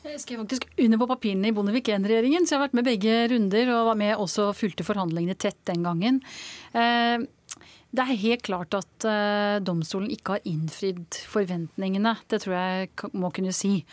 [0.04, 3.14] Jeg skrev faktisk under på papirene i Bondevik I-regjeringen, så jeg har vært med begge
[3.32, 6.20] runder og var med også fulgte forhandlingene tett den gangen.
[6.76, 7.24] Eh,
[7.94, 12.16] det er helt klart at uh, domstolen ikke har innfridd forventningene.
[12.26, 13.84] Det tror jeg må kunne si.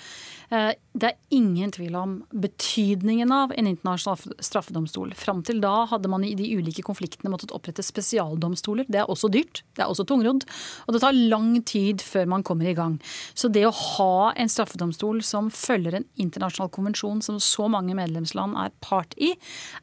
[0.50, 5.12] Uh, det er ingen tvil om betydningen av en internasjonal straffedomstol.
[5.18, 8.88] Fram til da hadde man i de ulike konfliktene måttet opprette spesialdomstoler.
[8.90, 10.46] Det er også dyrt, det er også tungrodd,
[10.86, 12.98] og det tar lang tid før man kommer i gang.
[13.38, 18.58] Så det å ha en straffedomstol som følger en internasjonal konvensjon som så mange medlemsland
[18.58, 19.36] er part i,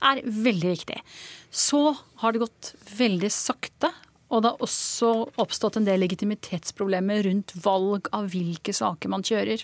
[0.04, 1.00] er veldig viktig.
[1.48, 3.94] Så har det gått veldig sakte
[4.28, 9.64] og det har også oppstått en del legitimitetsproblemer rundt valg av hvilke saker man kjører.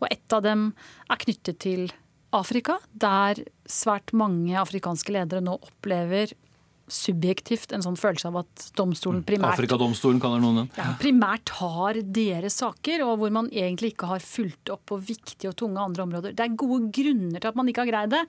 [0.00, 0.68] Og ett av dem
[1.10, 1.88] er knyttet til
[2.36, 3.40] Afrika, der
[3.70, 6.34] svært mange afrikanske ledere nå opplever
[6.92, 9.26] subjektivt en sånn følelse av at domstolen mm.
[9.26, 10.68] primært Afrikadomstolen kaller noen den.
[10.78, 15.50] Ja, primært har deres saker, og hvor man egentlig ikke har fulgt opp på viktige
[15.50, 16.36] og tunge andre områder.
[16.36, 18.22] Det er gode grunner til at man ikke har greid det,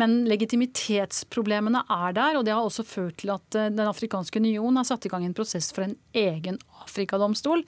[0.00, 2.40] men legitimitetsproblemene er der.
[2.40, 5.24] Og det har også ført til at eh, Den afrikanske union har satt i gang
[5.26, 7.64] en prosess for en egen Afrikadomstol,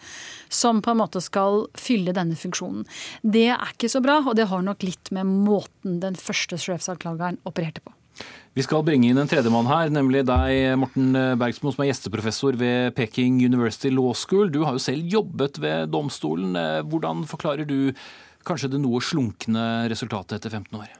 [0.48, 2.86] som på en måte skal fylle denne funksjonen.
[3.22, 7.42] Det er ikke så bra, og det har nok litt med måten den første sjefsanklageren
[7.48, 7.92] opererte på.
[8.52, 12.92] Vi skal bringe inn en tredjemann her, nemlig deg, Morten Bergsmo, som er gjesteprofessor ved
[12.98, 14.52] Peking University Law School.
[14.52, 16.58] Du har jo selv jobbet ved domstolen.
[16.84, 17.94] Hvordan forklarer du
[18.44, 20.92] kanskje det noe slunkne resultatet etter 15 år?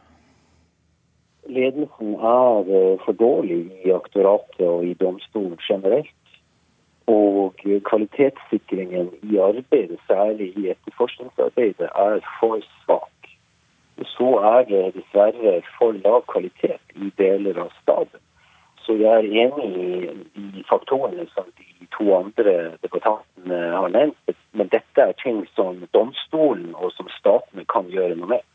[1.52, 6.14] Ledelsen er eh, for dårlig i aktoratet og i domstolen generelt.
[7.10, 7.58] Og
[7.88, 13.10] kvalitetssikringen i arbeidet, særlig i etterforskningsarbeidet, er for svak
[14.16, 18.20] så er det dessverre for lav kvalitet i deler av staben.
[18.82, 24.38] Så jeg er enig i de faktorene som de to andre debattantene har nevnt.
[24.58, 28.48] Men dette er ting som domstolen og som statene kan gjøre noe med.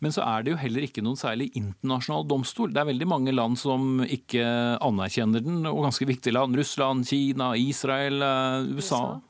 [0.00, 2.70] Men så er det jo heller ikke noen særlig internasjonal domstol.
[2.72, 4.44] Det er veldig mange land som ikke
[4.80, 6.56] anerkjenner den, og ganske viktige land.
[6.56, 9.02] Russland, Kina, Israel, eh, USA.
[9.02, 9.29] USA.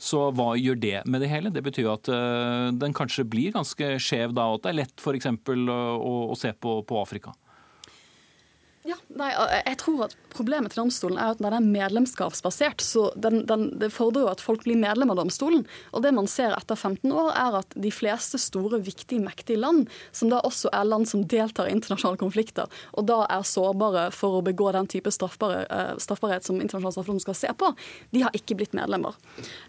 [0.00, 1.52] Så hva gjør det med det hele?
[1.54, 5.04] Det betyr at uh, den kanskje blir ganske skjev da, og at det er lett
[5.04, 5.30] f.eks.
[5.30, 7.34] Å, å se på, på Afrika.
[8.84, 9.30] Ja, nei,
[9.64, 12.82] jeg tror at Problemet til domstolen er at den er medlemskapsbasert.
[12.82, 15.62] så den, den, Det fordrer jo at folk blir medlem av domstolen.
[15.94, 19.86] Og det man ser etter 15 år, er at de fleste store, viktige, mektige land,
[20.10, 22.66] som da også er land som deltar i internasjonale konflikter,
[22.98, 27.38] og da er sårbare for å begå den type uh, straffbarhet som internasjonal straffedom skal
[27.38, 27.70] se på,
[28.10, 29.14] de har ikke blitt medlemmer.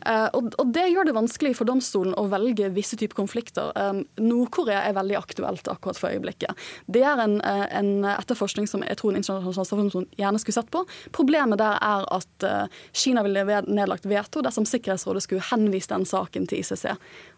[0.01, 3.69] Uh, og, og, det gjør det vanskelig for domstolen å velge visse typer konflikter.
[3.77, 6.57] Um, Nord-Korea er veldig aktuelt akkurat for øyeblikket.
[6.89, 10.83] Det er en, en etterforskning som jeg tror en internasjonal straffedom gjerne skulle sett på.
[11.15, 16.47] Problemet der er at eh, Kina ville nedlagt veto dersom Sikkerhetsrådet skulle henvist den saken
[16.49, 16.95] til ICC.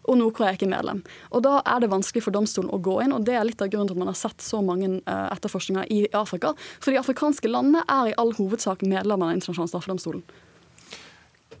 [0.08, 1.02] Og Nord-Korea er ikke medlem.
[1.30, 3.70] Og Da er det vanskelig for domstolen å gå inn, og det er litt av
[3.72, 6.54] grunnen til at man har sett så mange eh, etterforskninger i Afrika.
[6.80, 10.24] For de afrikanske landene er i all hovedsak medlemmer av Den internasjonale straffedomstolen.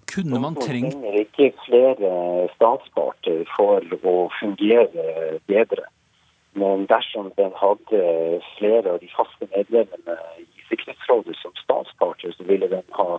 [0.08, 2.12] Kunne man trengt Man trenger ikke flere
[2.54, 5.84] statsparter for å fungere bedre.
[6.58, 7.98] Men dersom den hadde
[8.58, 13.18] flere av de faste medlemmene i Sikkerhetsrådet som statspartner, så ville den ha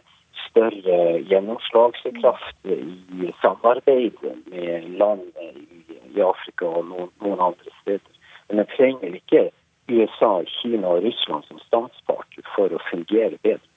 [0.50, 0.98] større
[1.30, 8.12] gjennomslagskraft i samarbeidet med land i, Afrika og noen, andre steder.
[8.50, 9.46] Men den trenger ikke
[9.88, 13.69] USA, Kina og Russland som statspartner for å fungere bedre.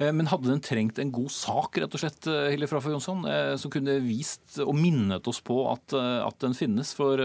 [0.00, 3.24] Eh, men hadde den trengt en god sak, rett og slett, eh, Hilde Frafjord Jonsson,
[3.28, 6.94] eh, som kunne vist og minnet oss på at, at, den finnes?
[6.96, 7.20] For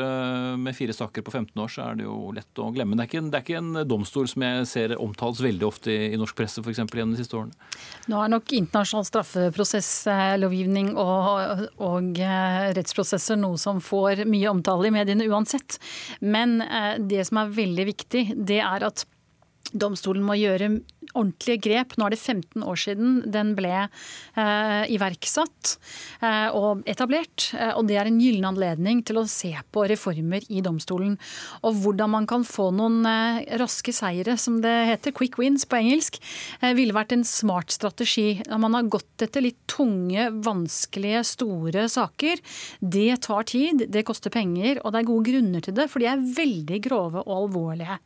[0.59, 2.97] med fire saker på 15 år så er det jo lett å glemme.
[2.97, 5.93] Det er ikke en, det er ikke en domstol som jeg ser omtales veldig ofte
[5.93, 6.81] i, i norsk presse f.eks.
[6.83, 7.55] gjennom de siste årene.
[8.11, 12.21] Nå er nok internasjonal straffeprosesslovgivning og, og
[12.75, 15.79] rettsprosesser noe som får mye omtale i mediene uansett.
[16.19, 16.59] Men
[17.07, 19.05] det som er veldig viktig, det er at
[19.73, 20.69] domstolen må gjøre
[21.13, 21.95] ordentlige grep.
[21.97, 25.75] Nå er det 15 år siden den ble eh, iverksatt
[26.21, 27.51] eh, og etablert.
[27.53, 31.17] Eh, og det er en gyllen anledning til å se på reformer i domstolen.
[31.67, 35.79] Og hvordan man kan få noen eh, raske seire, som det heter, quick wins på
[35.79, 36.19] engelsk,
[36.61, 38.41] eh, ville vært en smart strategi.
[38.49, 42.41] Man har gått etter litt tunge, vanskelige, store saker.
[42.79, 46.09] Det tar tid, det koster penger, og det er gode grunner til det, for de
[46.11, 47.99] er veldig grove og alvorlige.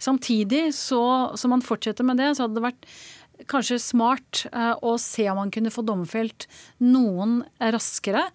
[0.00, 1.02] Samtidig så,
[1.36, 2.88] som man fortsetter med det, så hadde det vært
[3.48, 6.46] kanskje smart eh, å se om man kunne få domfelt
[6.82, 7.40] noen
[7.72, 8.26] raskere.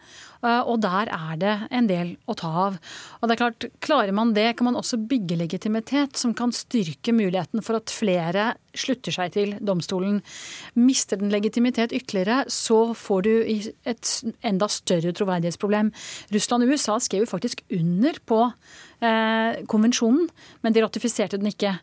[0.41, 2.80] Eh, og der er det en del å ta av.
[3.20, 7.14] Og det er klart, Klarer man det, kan man også bygge legitimitet som kan styrke
[7.16, 10.21] muligheten for at flere slutter seg til domstolen.
[10.80, 14.11] Mister den legitimitet ytterligere, så får du et
[14.45, 15.91] enda større troverdighetsproblem.
[16.36, 18.41] Russland og USA skrev jo faktisk under på
[19.01, 20.30] eh, konvensjonen,
[20.63, 21.76] men de ratifiserte den ikke.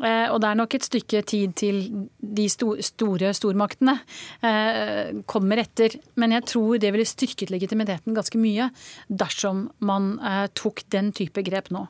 [0.00, 1.80] Eh, og det er nok et stykke tid til
[2.18, 3.98] de sto store stormaktene
[4.44, 5.98] eh, kommer etter.
[6.16, 8.70] Men jeg tror det ville styrket legitimiteten ganske mye
[9.08, 11.86] dersom man eh, tok den type grep nå.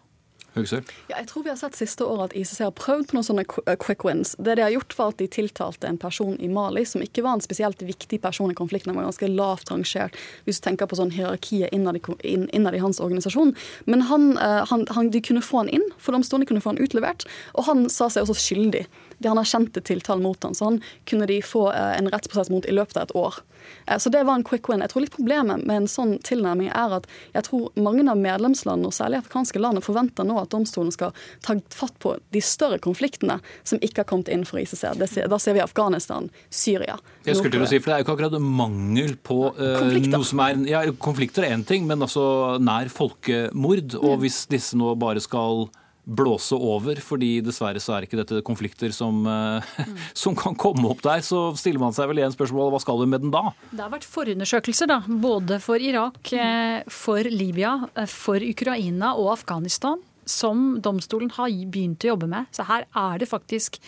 [1.09, 3.45] Ja, jeg tror vi har sett siste året at ICC har prøvd på noen sånne
[3.65, 4.35] eh, quick wins.
[4.39, 7.39] Det de har gjort var at de tiltalte en person i Mali som ikke var
[7.39, 8.93] en spesielt viktig person i konflikten.
[8.93, 12.83] Han var ganske lavt rangert hvis du tenker på sånn hierarkiet innad i, innad i
[12.83, 13.55] hans organisasjon.
[13.89, 16.83] Men han, eh, han, han, de kunne få han inn, for domstolene kunne få han
[16.83, 17.25] utlevert.
[17.57, 18.85] Og han sa seg også skyldig.
[19.23, 22.75] De han erkjente tiltalen mot han, så han kunne de få en rettsprosess mot i
[22.75, 23.43] løpet av et år.
[23.87, 24.81] Eh, så det var en quick win.
[24.81, 28.89] Jeg tror litt Problemet med en sånn tilnærming er at jeg tror mange av medlemslandene,
[28.89, 31.13] og særlig afrikanske land, forventer nå at domstolen skal
[31.45, 33.37] ta fatt på de større konfliktene
[33.69, 36.97] som ikke har kommet inn for Ser, Da ser vi Afghanistan, Syria.
[37.27, 40.27] Jeg skulle til å si, for Det er jo ikke akkurat mangel på uh, noe
[40.27, 43.99] som er ja, Konflikter er én ting, men altså nær folkemord.
[44.01, 45.69] Og hvis disse nå bare skal
[46.03, 49.99] blåse over, fordi dessverre så er ikke dette konflikter som, mm.
[50.23, 51.23] som, kan komme opp der.
[51.25, 53.53] Så stiller man seg vel igjen spørsmålet hva skal du med den da?
[53.71, 55.03] Det har vært forundersøkelser, da.
[55.07, 62.05] Både for Irak, eh, for Libya, eh, for Ukraina og Afghanistan som domstolen har begynt
[62.05, 62.47] å jobbe med.
[62.55, 63.79] Så her er det faktisk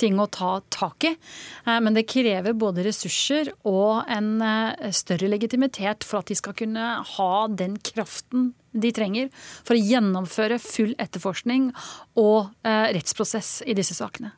[0.00, 1.14] ting å ta tak i.
[1.66, 6.56] Eh, men det krever både ressurser og en eh, større legitimitet for at de skal
[6.58, 11.70] kunne ha den kraften de trenger for å gjennomføre full etterforskning
[12.20, 14.34] og eh, rettsprosess i disse sakene.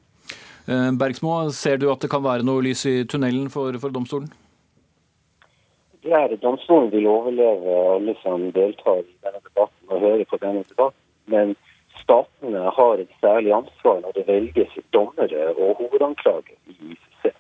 [0.65, 4.31] Bergsmo, ser du at det kan være noe lys i tunnelen for, for domstolen?
[6.05, 11.01] Ja, domstolen vil overleve alle som deltar i denne debatten og hører på denne debatten.
[11.33, 11.55] Men
[12.03, 17.33] statene har et særlig ansvar når det velges dommere og hovedanklager i ICC.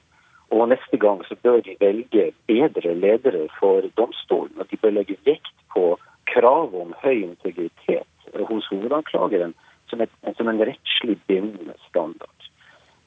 [0.56, 4.56] Og neste gang så bør de velge bedre ledere for domstolen.
[4.56, 5.98] Og de bør legge vekt på
[6.30, 8.06] krav om høy integritet
[8.48, 9.54] hos hovedanklageren
[9.90, 12.48] som, et, som en rettslig bindende standard.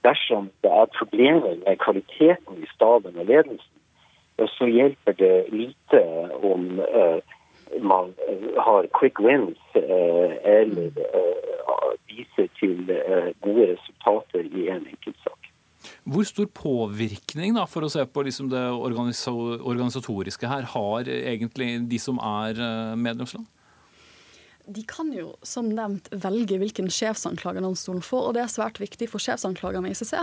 [0.05, 3.73] Dersom det er problemer med kvaliteten i staben og ledelsen,
[4.53, 6.03] så hjelper det lite
[6.45, 7.19] om uh,
[7.81, 12.85] man eh, har quick wins uh, eller uh, viser til
[13.41, 15.46] gode resultater i en enkeltsak.
[16.07, 22.01] Hvor stor påvirkning, da, for å se på liksom det organisatoriske her, har egentlig de
[22.01, 22.59] som er
[22.97, 23.47] medlemsland?
[24.67, 29.07] de kan jo som nevnt velge hvilken sjefsanklager domstolen får, og det er svært viktig
[29.11, 30.13] for sjefsanklageren i ICC.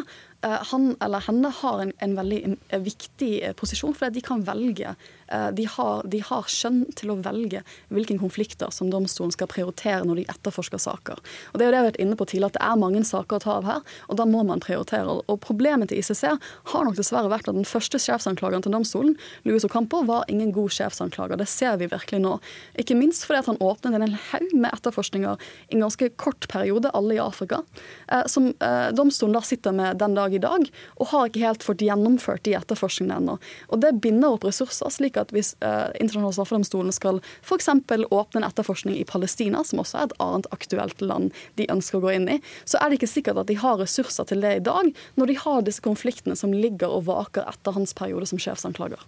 [0.72, 4.92] Han eller henne har en, en veldig en viktig posisjon, for de kan velge
[5.23, 5.23] Eh,
[5.56, 7.62] de har, de har, skjønn til å velge
[7.94, 11.20] hvilke konflikter som domstolen skal prioritere når de etterforsker saker.
[11.52, 13.04] Og Det er jo det jeg har vært inne på tidligere, at det er mange
[13.08, 15.18] saker å ta av her, og da må man prioritere.
[15.24, 16.24] Og Problemet til ICC
[16.72, 19.16] har nok dessverre vært at den første sjefsanklageren til domstolen,
[19.48, 21.40] Louis Ocampo, var ingen god sjefsanklager.
[21.40, 22.36] Det ser vi virkelig nå.
[22.80, 26.92] Ikke minst fordi at han åpnet en haug med etterforskninger i en ganske kort periode,
[26.94, 27.62] alle i Afrika,
[28.08, 30.68] eh, som eh, domstolen da sitter med den dag i dag,
[30.98, 33.38] og har ikke helt fått gjennomført de etterforskningene ennå.
[33.70, 37.70] Og Det binder opp ressurser, slik at hvis eh, Internasjonale straffedomstolen skal f.eks.
[37.70, 42.04] åpne en etterforskning i Palestina, som også er et annet aktuelt land de ønsker å
[42.04, 44.64] gå inn i, så er det ikke sikkert at de har ressurser til det i
[44.64, 49.00] dag, når de har disse konfliktene som ligger og vaker etter hans periode som sjefsanklager.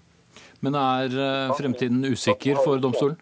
[0.64, 3.18] Men er eh, fremtiden usikker for domstolen?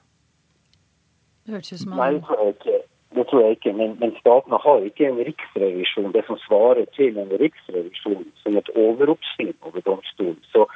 [1.44, 2.80] Det hørtes ut som Nei, det tror jeg ikke.
[3.14, 3.72] Det tror jeg ikke.
[3.78, 8.70] Men, men statene har ikke en riksrevisjon, det som svarer til en riksrevisjon, som et
[8.74, 10.40] overoppsyn over domstolen.
[10.54, 10.66] Så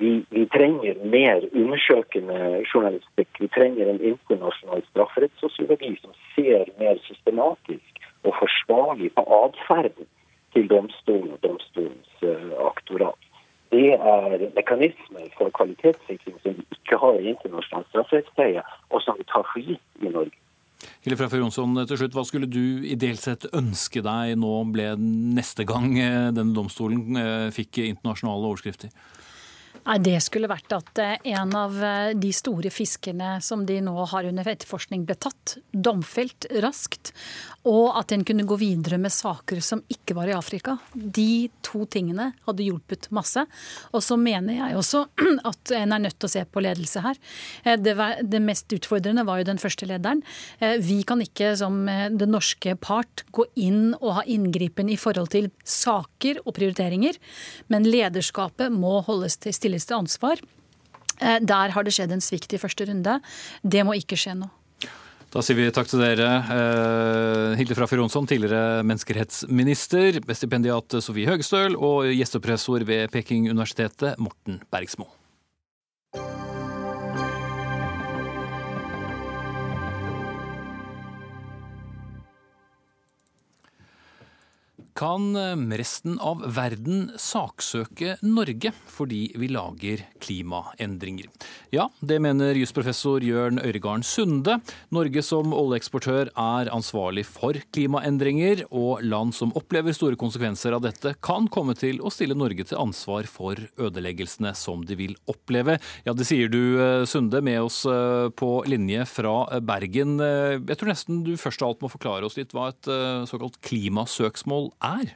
[0.00, 2.38] vi, vi, trenger mer undersøkende
[2.72, 3.30] journalistikk.
[3.44, 10.08] Vi trenger en internasjonal strafferettssosiologi som ser mer systematisk og forsvarlig på atferden
[10.54, 13.30] til domstolen og domstolens uh, aktorat
[13.70, 19.26] det er mekanismer for kvalitetssikring som vi ikke har i internasjonal strafferettspleie, og som vi
[19.30, 20.34] tar for gitt i Norge.
[21.04, 24.94] Hille Fraffe Jonsson, til slutt, Hva skulle du ideelt sett ønske deg nå ble
[25.36, 28.90] neste gang eh, denne domstolen eh, fikk internasjonale overskrifter?
[29.80, 34.28] Det skulle vært at eh, en av eh, de store fiskerne som de nå har
[34.28, 37.14] under etterforskning, ble tatt, domfelt raskt,
[37.68, 40.76] og at en kunne gå videre med saker som ikke var i Afrika.
[40.94, 43.42] De to tingene hadde hjulpet masse.
[43.92, 45.02] Og så mener jeg også
[45.50, 47.20] at en er nødt til å se på ledelse her.
[47.64, 50.22] Eh, det, var, det mest utfordrende var jo den første lederen.
[50.60, 55.48] Vi kan ikke som den norske part gå inn og ha inngripen i forhold til
[55.64, 57.16] saker og prioriteringer,
[57.72, 60.40] men lederskapet må holdes til stilleste stilles til ansvar.
[61.20, 63.20] Eh, der har det skjedd en svikt i første runde.
[63.62, 64.48] Det må ikke skje nå.
[65.30, 66.28] Da sier vi takk til dere.
[66.50, 75.06] Eh, Hilde Frafjord Jonsson, tidligere menneskerettsminister, stipendiat Sofie Høgestøl og gjestepressor ved Peking-universitetet, Morten Bergsmo.
[85.00, 91.30] Kan eh, resten av verden saksøke Norge fordi vi lager klimaendringer?
[91.72, 94.58] Ja, det mener jusprofessor Jørn Øyregarden Sunde.
[94.92, 101.14] Norge som oljeeksportør er ansvarlig for klimaendringer, og land som opplever store konsekvenser av dette,
[101.24, 105.78] kan komme til å stille Norge til ansvar for ødeleggelsene som de vil oppleve.
[106.04, 110.18] Ja, det sier du, eh, Sunde, med oss eh, på linje fra Bergen.
[110.20, 112.92] Jeg tror nesten du først av alt må forklare oss litt hva et
[113.30, 114.89] såkalt klimasøksmål er?
[114.90, 115.06] er?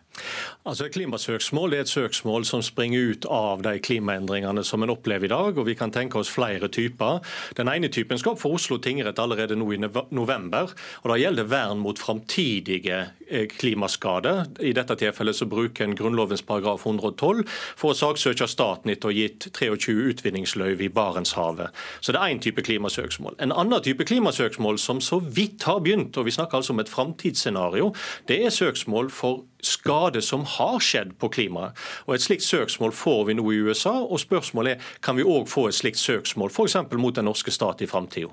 [0.64, 5.32] Altså, Klimasøksmål er et søksmål som springer ut av de klimaendringene som en opplever i
[5.32, 5.58] dag.
[5.58, 7.20] og Vi kan tenke oss flere typer.
[7.56, 10.72] Den ene typen skal opp for Oslo tingrett allerede nå i november.
[11.02, 14.46] og Da gjelder vern mot framtidige eh, klimaskader.
[14.60, 17.44] I dette tilfellet så bruker en Grunnlovens paragraf 112
[17.76, 21.74] for å saksøke staten etter å ha gitt 23 utvinningsløyve i Barentshavet.
[22.00, 23.36] Så det er én type klimasøksmål.
[23.38, 26.92] En annen type klimasøksmål som så vidt har begynt, og vi snakker altså om et
[26.92, 27.92] framtidsscenario,
[28.28, 31.72] det er søksmål for skade som har skjedd på klimaet.
[32.06, 35.48] Og Et slikt søksmål får vi nå i USA, og spørsmålet er kan vi òg
[35.48, 36.76] få et slikt søksmål f.eks.
[36.92, 38.30] mot den norske stat i framtida.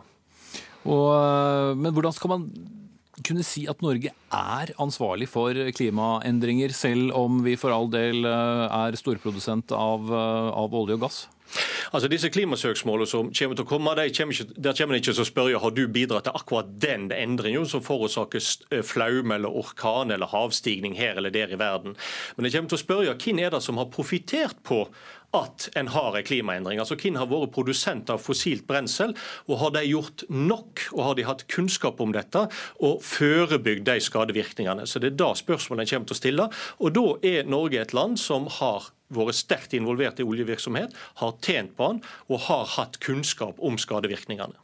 [0.85, 2.47] Eh, men hvordan skal man
[3.21, 8.65] kunne si at Norge er ansvarlig for klimaendringer, selv om vi for all del eh,
[8.87, 11.27] er storprodusent av, eh, av olje og gass?
[11.91, 15.23] Altså Disse klimasøksmålene som kommer til å komme, der kommer ikke, der kommer ikke til
[15.23, 20.13] å spørre har du bidratt til akkurat den endringen som forårsaker eh, flaume eller orkan
[20.13, 21.97] eller havstigning her eller der i verden.
[22.35, 24.85] Men det kommer til å spørre hvem er det som har profitert på
[25.37, 26.79] at en har en klimaendring.
[26.79, 29.15] Altså Hvem har vært produsent av fossilt brensel,
[29.47, 32.45] og har de gjort nok, og har de hatt kunnskap om dette,
[32.83, 34.87] og forebygd de skadevirkningene?
[34.87, 36.49] Så Det er da spørsmålet kommer til å stille.
[36.79, 41.75] Og Da er Norge et land som har vært sterkt involvert i oljevirksomhet, har tjent
[41.77, 44.57] på den og har hatt kunnskap om skadevirkningene.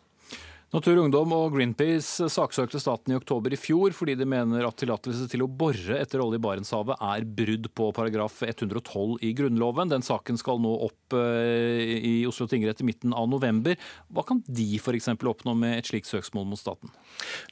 [0.67, 5.29] Natur Ungdom og Greenpeace saksøkte staten i oktober i fjor fordi de mener at tillatelse
[5.31, 9.87] til å bore etter olje i Barentshavet er brudd på paragraf 112 i Grunnloven.
[9.93, 13.77] Den saken skal nå opp eh, i Oslo tingrett i midten av november.
[14.11, 15.07] Hva kan de f.eks.
[15.15, 16.91] oppnå med et slikt søksmål mot staten?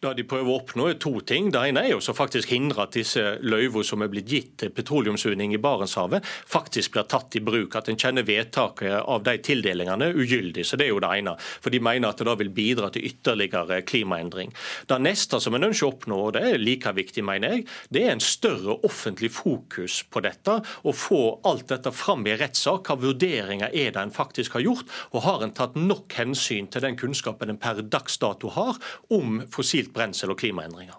[0.03, 1.53] Da De prøver å oppnå to ting.
[1.55, 5.55] Det ene er å faktisk hindre at disse løyvene som er blitt gitt til petroleumsutvinning
[5.55, 7.80] i Barentshavet, faktisk blir tatt i bruk.
[7.80, 10.68] At en kjenner vedtaket av de tildelingene ugyldig.
[10.68, 11.39] Så Det er jo det ene.
[11.63, 14.53] For de mener at det da vil bidra til ytterligere klimaendring.
[14.89, 18.05] Det neste som en ønsker å oppnå, og det er like viktig, mener jeg, det
[18.05, 20.57] er en større offentlig fokus på dette.
[20.61, 22.89] Å få alt dette fram i rettssak.
[22.89, 24.91] Hva vurderinger er det en faktisk har gjort?
[25.13, 28.79] Og har en tatt nok hensyn til den kunnskapen en per dags dato har
[29.13, 30.97] om fossilt brensel og klimaendringer?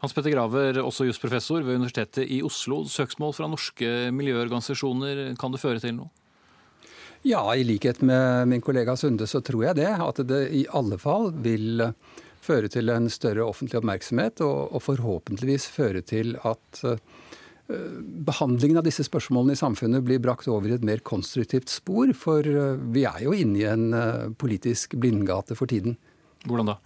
[0.00, 2.86] Hans Petter Graver, også jusprofessor ved Universitetet i Oslo.
[2.88, 6.08] Søksmål fra norske miljøorganisasjoner, kan det føre til noe?
[7.22, 9.90] Ja, i likhet med min kollega Sunde så tror jeg det.
[9.92, 11.82] At det i alle fall vil
[12.40, 16.96] føre til en større offentlig oppmerksomhet, og, og forhåpentligvis føre til at uh,
[18.30, 22.14] behandlingen av disse spørsmålene i samfunnet blir brakt over i et mer konstruktivt spor.
[22.16, 25.98] For uh, vi er jo inne i en uh, politisk blindgate for tiden.
[26.46, 26.78] Hvordan da?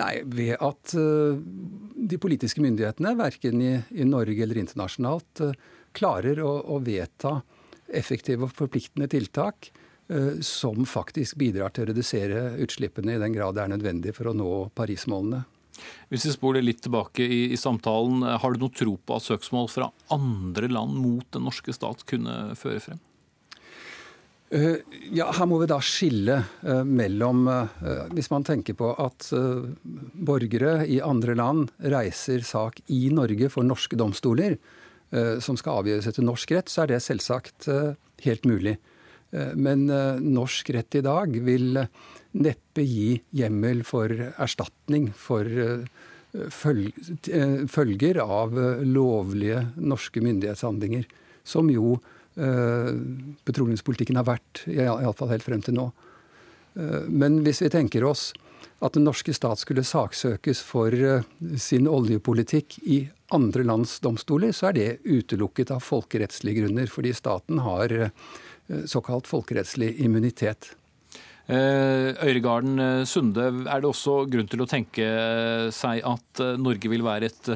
[0.00, 5.42] Nei, Ved at de politiske myndighetene, verken i, i Norge eller internasjonalt,
[5.98, 7.40] klarer å, å vedta
[7.96, 9.72] effektive og forpliktende tiltak
[10.10, 14.30] Eh, som faktisk bidrar til å redusere utslippene i den grad det er nødvendig for
[14.30, 15.44] å nå Paris-målene.
[16.10, 19.28] Hvis vi spoler litt tilbake i, i, samtalen, eh, har du noe tro på at
[19.28, 22.98] søksmål fra andre land mot den norske stat kunne føre frem?
[24.50, 24.82] Uh,
[25.14, 26.40] ja, Her må vi da skille
[26.82, 27.44] mellom
[28.10, 29.28] Hvis man tenker på at
[30.26, 34.58] borgere i andre land reiser sak i Norge for norske domstoler,
[35.42, 37.66] som skal avgjøres etter norsk rett, så er det selvsagt
[38.22, 38.76] helt mulig.
[39.30, 41.90] Eh, men eh, norsk rett i dag vil eh,
[42.40, 45.46] neppe gi hjemmel for erstatning for
[46.30, 48.54] følger av
[48.86, 51.08] lovlige norske myndighetshandlinger,
[51.42, 51.96] som jo
[52.38, 55.88] petroleumspolitikken har vært, iallfall helt frem til nå.
[57.10, 58.28] Men hvis vi tenker oss
[58.80, 60.94] at den norske stat skulle saksøkes for
[61.60, 63.02] sin oljepolitikk i
[63.36, 67.92] andre lands domstoler, så er det utelukket av folkerettslige grunner, fordi staten har
[68.70, 70.72] Eh, såkalt folkerettslig immunitet.
[71.46, 75.06] Eh, Øyregarden eh, Sunde, er det også grunn til å tenke
[75.74, 77.50] seg at Norge vil være et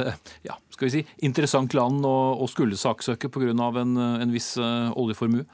[0.49, 3.53] ja, skal vi si, interessant land å, skulle saksøke pga.
[3.55, 5.47] En, en viss oljeformue?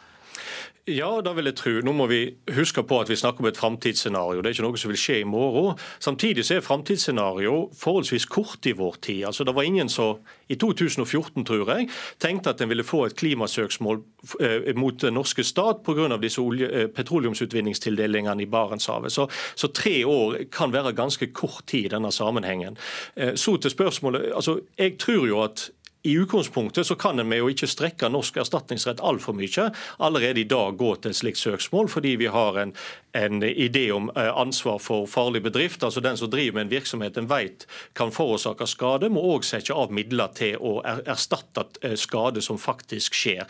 [0.91, 1.73] Ja, det vil jeg tro.
[1.87, 2.19] Nå må vi
[2.57, 4.41] huske på at vi snakker om et framtidsscenario.
[4.43, 5.79] Det er ikke noe som vil skje i morgen.
[6.03, 9.25] Samtidig så er framtidsscenario forholdsvis kort i vår tid.
[9.29, 10.19] Altså, Det var ingen som
[10.49, 11.89] i 2014, tror jeg,
[12.19, 14.03] tenkte at en ville få et klimasøksmål
[14.41, 16.17] eh, mot den norske stat pga.
[16.19, 19.13] disse eh, petroleumsutvinningstildelingene i Barentshavet.
[19.13, 22.77] Så, så, tre år kan være ganske kort tid i denne sammenhengen.
[23.17, 24.33] Eh, så til spørsmålet.
[24.35, 25.71] altså, Jeg tror jo at
[26.03, 29.67] i utgangspunktet så kan vi jo ikke strekke norsk erstatningsrett altfor mye
[30.01, 32.73] allerede i dag gå til et slikt søksmål, fordi vi har en,
[33.13, 35.85] en idé om eh, ansvar for farlig bedrift.
[35.85, 39.77] altså Den som driver med en virksomhet en vet kan forårsake skade, må òg sette
[39.77, 43.45] av midler til å erstatte eh, skade som faktisk skjer.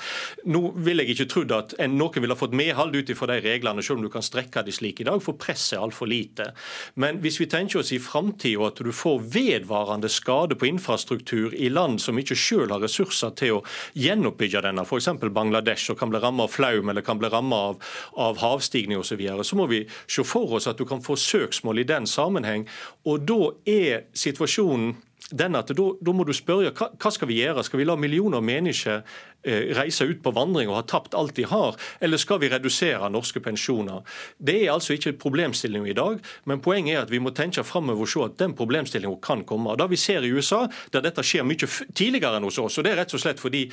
[0.51, 4.01] Nå vil jeg ikke trodd at noen ville fått medhold ut ifra de reglene, selv
[4.01, 6.51] om du kan strekke de slik i dag, for presset er altfor lite.
[6.99, 11.71] Men hvis vi tenker oss i framtida at du får vedvarende skade på infrastruktur i
[11.71, 13.65] land som ikke selv har ressurser til å
[13.99, 15.11] gjenoppbygge denne, f.eks.
[15.31, 17.93] Bangladesh, og kan bli rammet av flaum eller kan bli rammet av,
[18.29, 21.17] av havstigning osv., så, videre, så må vi se for oss at du kan få
[21.19, 22.69] søksmål i den sammenheng.
[23.11, 24.95] Og da er situasjonen
[25.31, 27.63] den at da, da, må du spørre hva, hva skal vi gjøre?
[27.67, 29.03] Skal vi la millioner mennesker
[29.45, 33.41] reise ut på vandring og ha tapt alt de har, eller skal vi redusere norske
[33.41, 34.03] pensjoner?
[34.39, 37.65] Det er altså ikke et problemstilling i dag, men poenget er at vi må tenke
[37.65, 39.73] framover og se at den problemstillingen kan komme.
[39.73, 42.85] Og Da vi ser i USA, der dette skjer mye tidligere enn hos oss, og
[42.85, 43.67] det er rett og slett fordi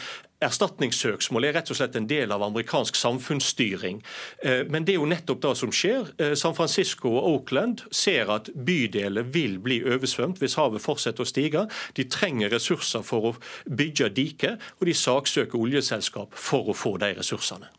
[0.43, 4.01] erstatningssøksmål er rett og slett en del av amerikansk samfunnsstyring.
[4.43, 6.11] Eh, men det er jo nettopp det som skjer.
[6.22, 11.30] Eh, San Francisco og Oakland ser at bydeler vil bli oversvømt hvis havet fortsetter å
[11.30, 11.65] stige.
[11.97, 13.34] De trenger ressurser for å
[13.65, 17.72] bygge diker, og de saksøker oljeselskap for å få de ressursene.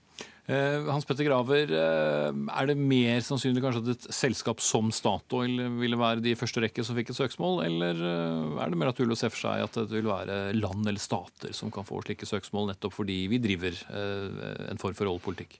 [0.49, 5.61] Eh, Hans Petter Graver, eh, er det mer sannsynlig kanskje at et selskap som Statoil
[5.77, 9.19] ville være de første rekke som fikk et søksmål, eller eh, er det mer naturlig
[9.19, 12.25] å se for seg at det vil være land eller stater som kan få slike
[12.25, 15.59] søksmål, nettopp fordi vi driver en form for rollepolitikk?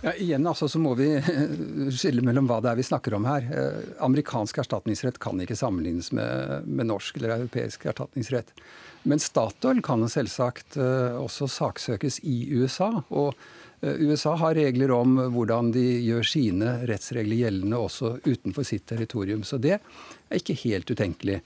[0.00, 1.10] Ja, igjen altså, så må vi
[2.00, 3.52] skille mellom hva det er vi snakker om her.
[4.00, 8.56] amerikansk erstatningsrett kan ikke sammenlignes med, med norsk eller europeisk erstatningsrett.
[9.02, 12.90] Men Statoil kan selvsagt eh, også saksøkes i USA.
[13.08, 13.32] og
[13.80, 19.42] eh, USA har regler om hvordan de gjør sine rettsregler gjeldende også utenfor sitt territorium.
[19.44, 21.40] Så det er ikke helt utenkelig.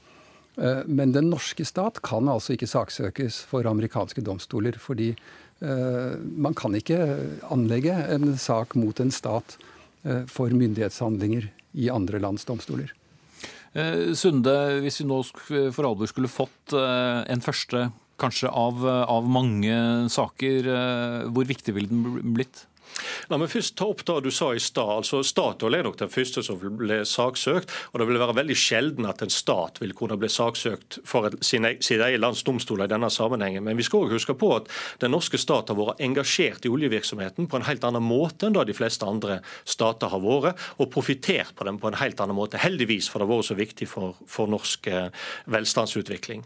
[0.59, 4.79] Eh, men den norske stat kan altså ikke saksøkes for amerikanske domstoler.
[4.79, 5.15] Fordi
[5.65, 6.99] man kan ikke
[7.55, 9.55] anlegge en sak mot en stat
[10.29, 11.47] for myndighetshandlinger
[11.81, 12.91] i andre lands domstoler.
[13.75, 14.55] Eh, Sunde,
[14.85, 15.19] hvis vi nå
[15.75, 17.89] for alvor skulle fått eh, en første,
[18.23, 19.75] kanskje av, av mange
[20.15, 22.69] saker, eh, hvor viktig ville den blitt?
[23.33, 24.93] La meg først ta opp det du sa i stad.
[25.01, 27.73] Altså, Statoil er nok den første som ble saksøkt.
[27.93, 31.65] og Det vil være veldig sjelden at en stat vil kunne bli saksøkt for sin,
[31.81, 33.65] sine sin egen lands domstoler i denne sammenhengen.
[33.65, 34.71] Men vi skal også huske på at
[35.03, 38.65] den norske stat har vært engasjert i oljevirksomheten på en helt annen måte enn da
[38.67, 42.61] de fleste andre stater har vært, og profittert på den på en helt annen måte.
[42.61, 45.09] Heldigvis, for det har vært så viktig for, for norsk eh,
[45.51, 46.45] velstandsutvikling.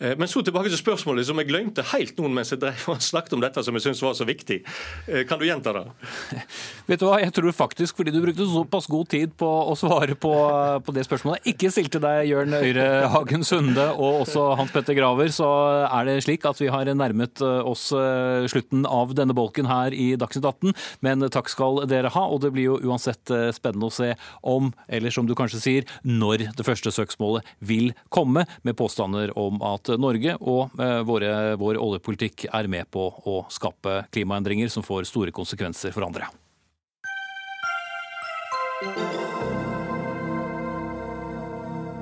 [0.00, 3.02] Eh, men så tilbake til spørsmålet som jeg glemte helt noen mens jeg drev og
[3.04, 4.60] snakket om dette som jeg syns var så viktig.
[5.06, 5.84] Eh, kan du gjenta det?
[6.90, 10.16] Vet du hva, jeg tror faktisk, fordi du brukte såpass god tid på å svare
[10.16, 10.32] på,
[10.86, 15.30] på det spørsmålet, ikke stilte deg Jørn Øyre Hagen Sunde og også Hans Petter Graver,
[15.34, 15.50] så
[15.84, 17.90] er det slik at vi har nærmet oss
[18.50, 20.74] slutten av denne bolken her i Dagsnytt 18.
[21.04, 24.12] Men takk skal dere ha, og det blir jo uansett spennende å se
[24.46, 29.60] om, eller som du kanskje sier, når det første søksmålet vil komme, med påstander om
[29.64, 35.08] at Norge og eh, våre, vår oljepolitikk er med på å skape klimaendringer som får
[35.10, 36.28] store konsekvenser for andre.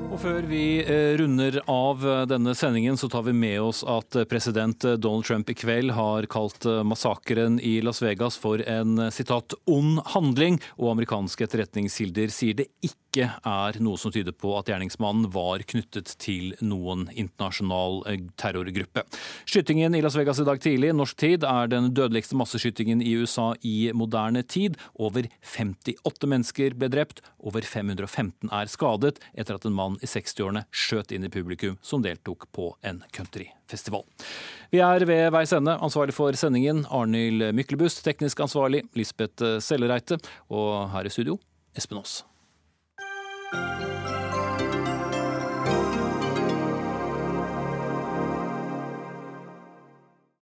[0.09, 4.19] Og Før vi eh, runder av eh, denne sendingen, så tar vi med oss at
[4.29, 10.03] president Donald Trump i kveld har kalt massakren i Las Vegas for en sitat ond
[10.15, 15.29] handling, og amerikanske etterretningskilder sier det ikke ikke er noe som tyder på at gjerningsmannen
[15.35, 19.05] var knyttet til noen internasjonal eh, terrorgruppe.
[19.49, 23.51] Skytingen i Las Vegas i dag tidlig, norsk tid, er den dødeligste masseskytingen i USA
[23.67, 24.79] i moderne tid.
[24.95, 30.67] Over 58 mennesker ble drept, over 515 er skadet etter at en mann i 60-årene
[30.71, 34.07] skjøt inn i publikum som deltok på en countryfestival.
[34.73, 35.79] Vi er ved veis ende.
[35.83, 40.21] Ansvarlig for sendingen Arnhild Myklebust, teknisk ansvarlig Lisbeth Sellereite,
[40.53, 41.39] og her i studio
[41.79, 42.23] Espen Aas.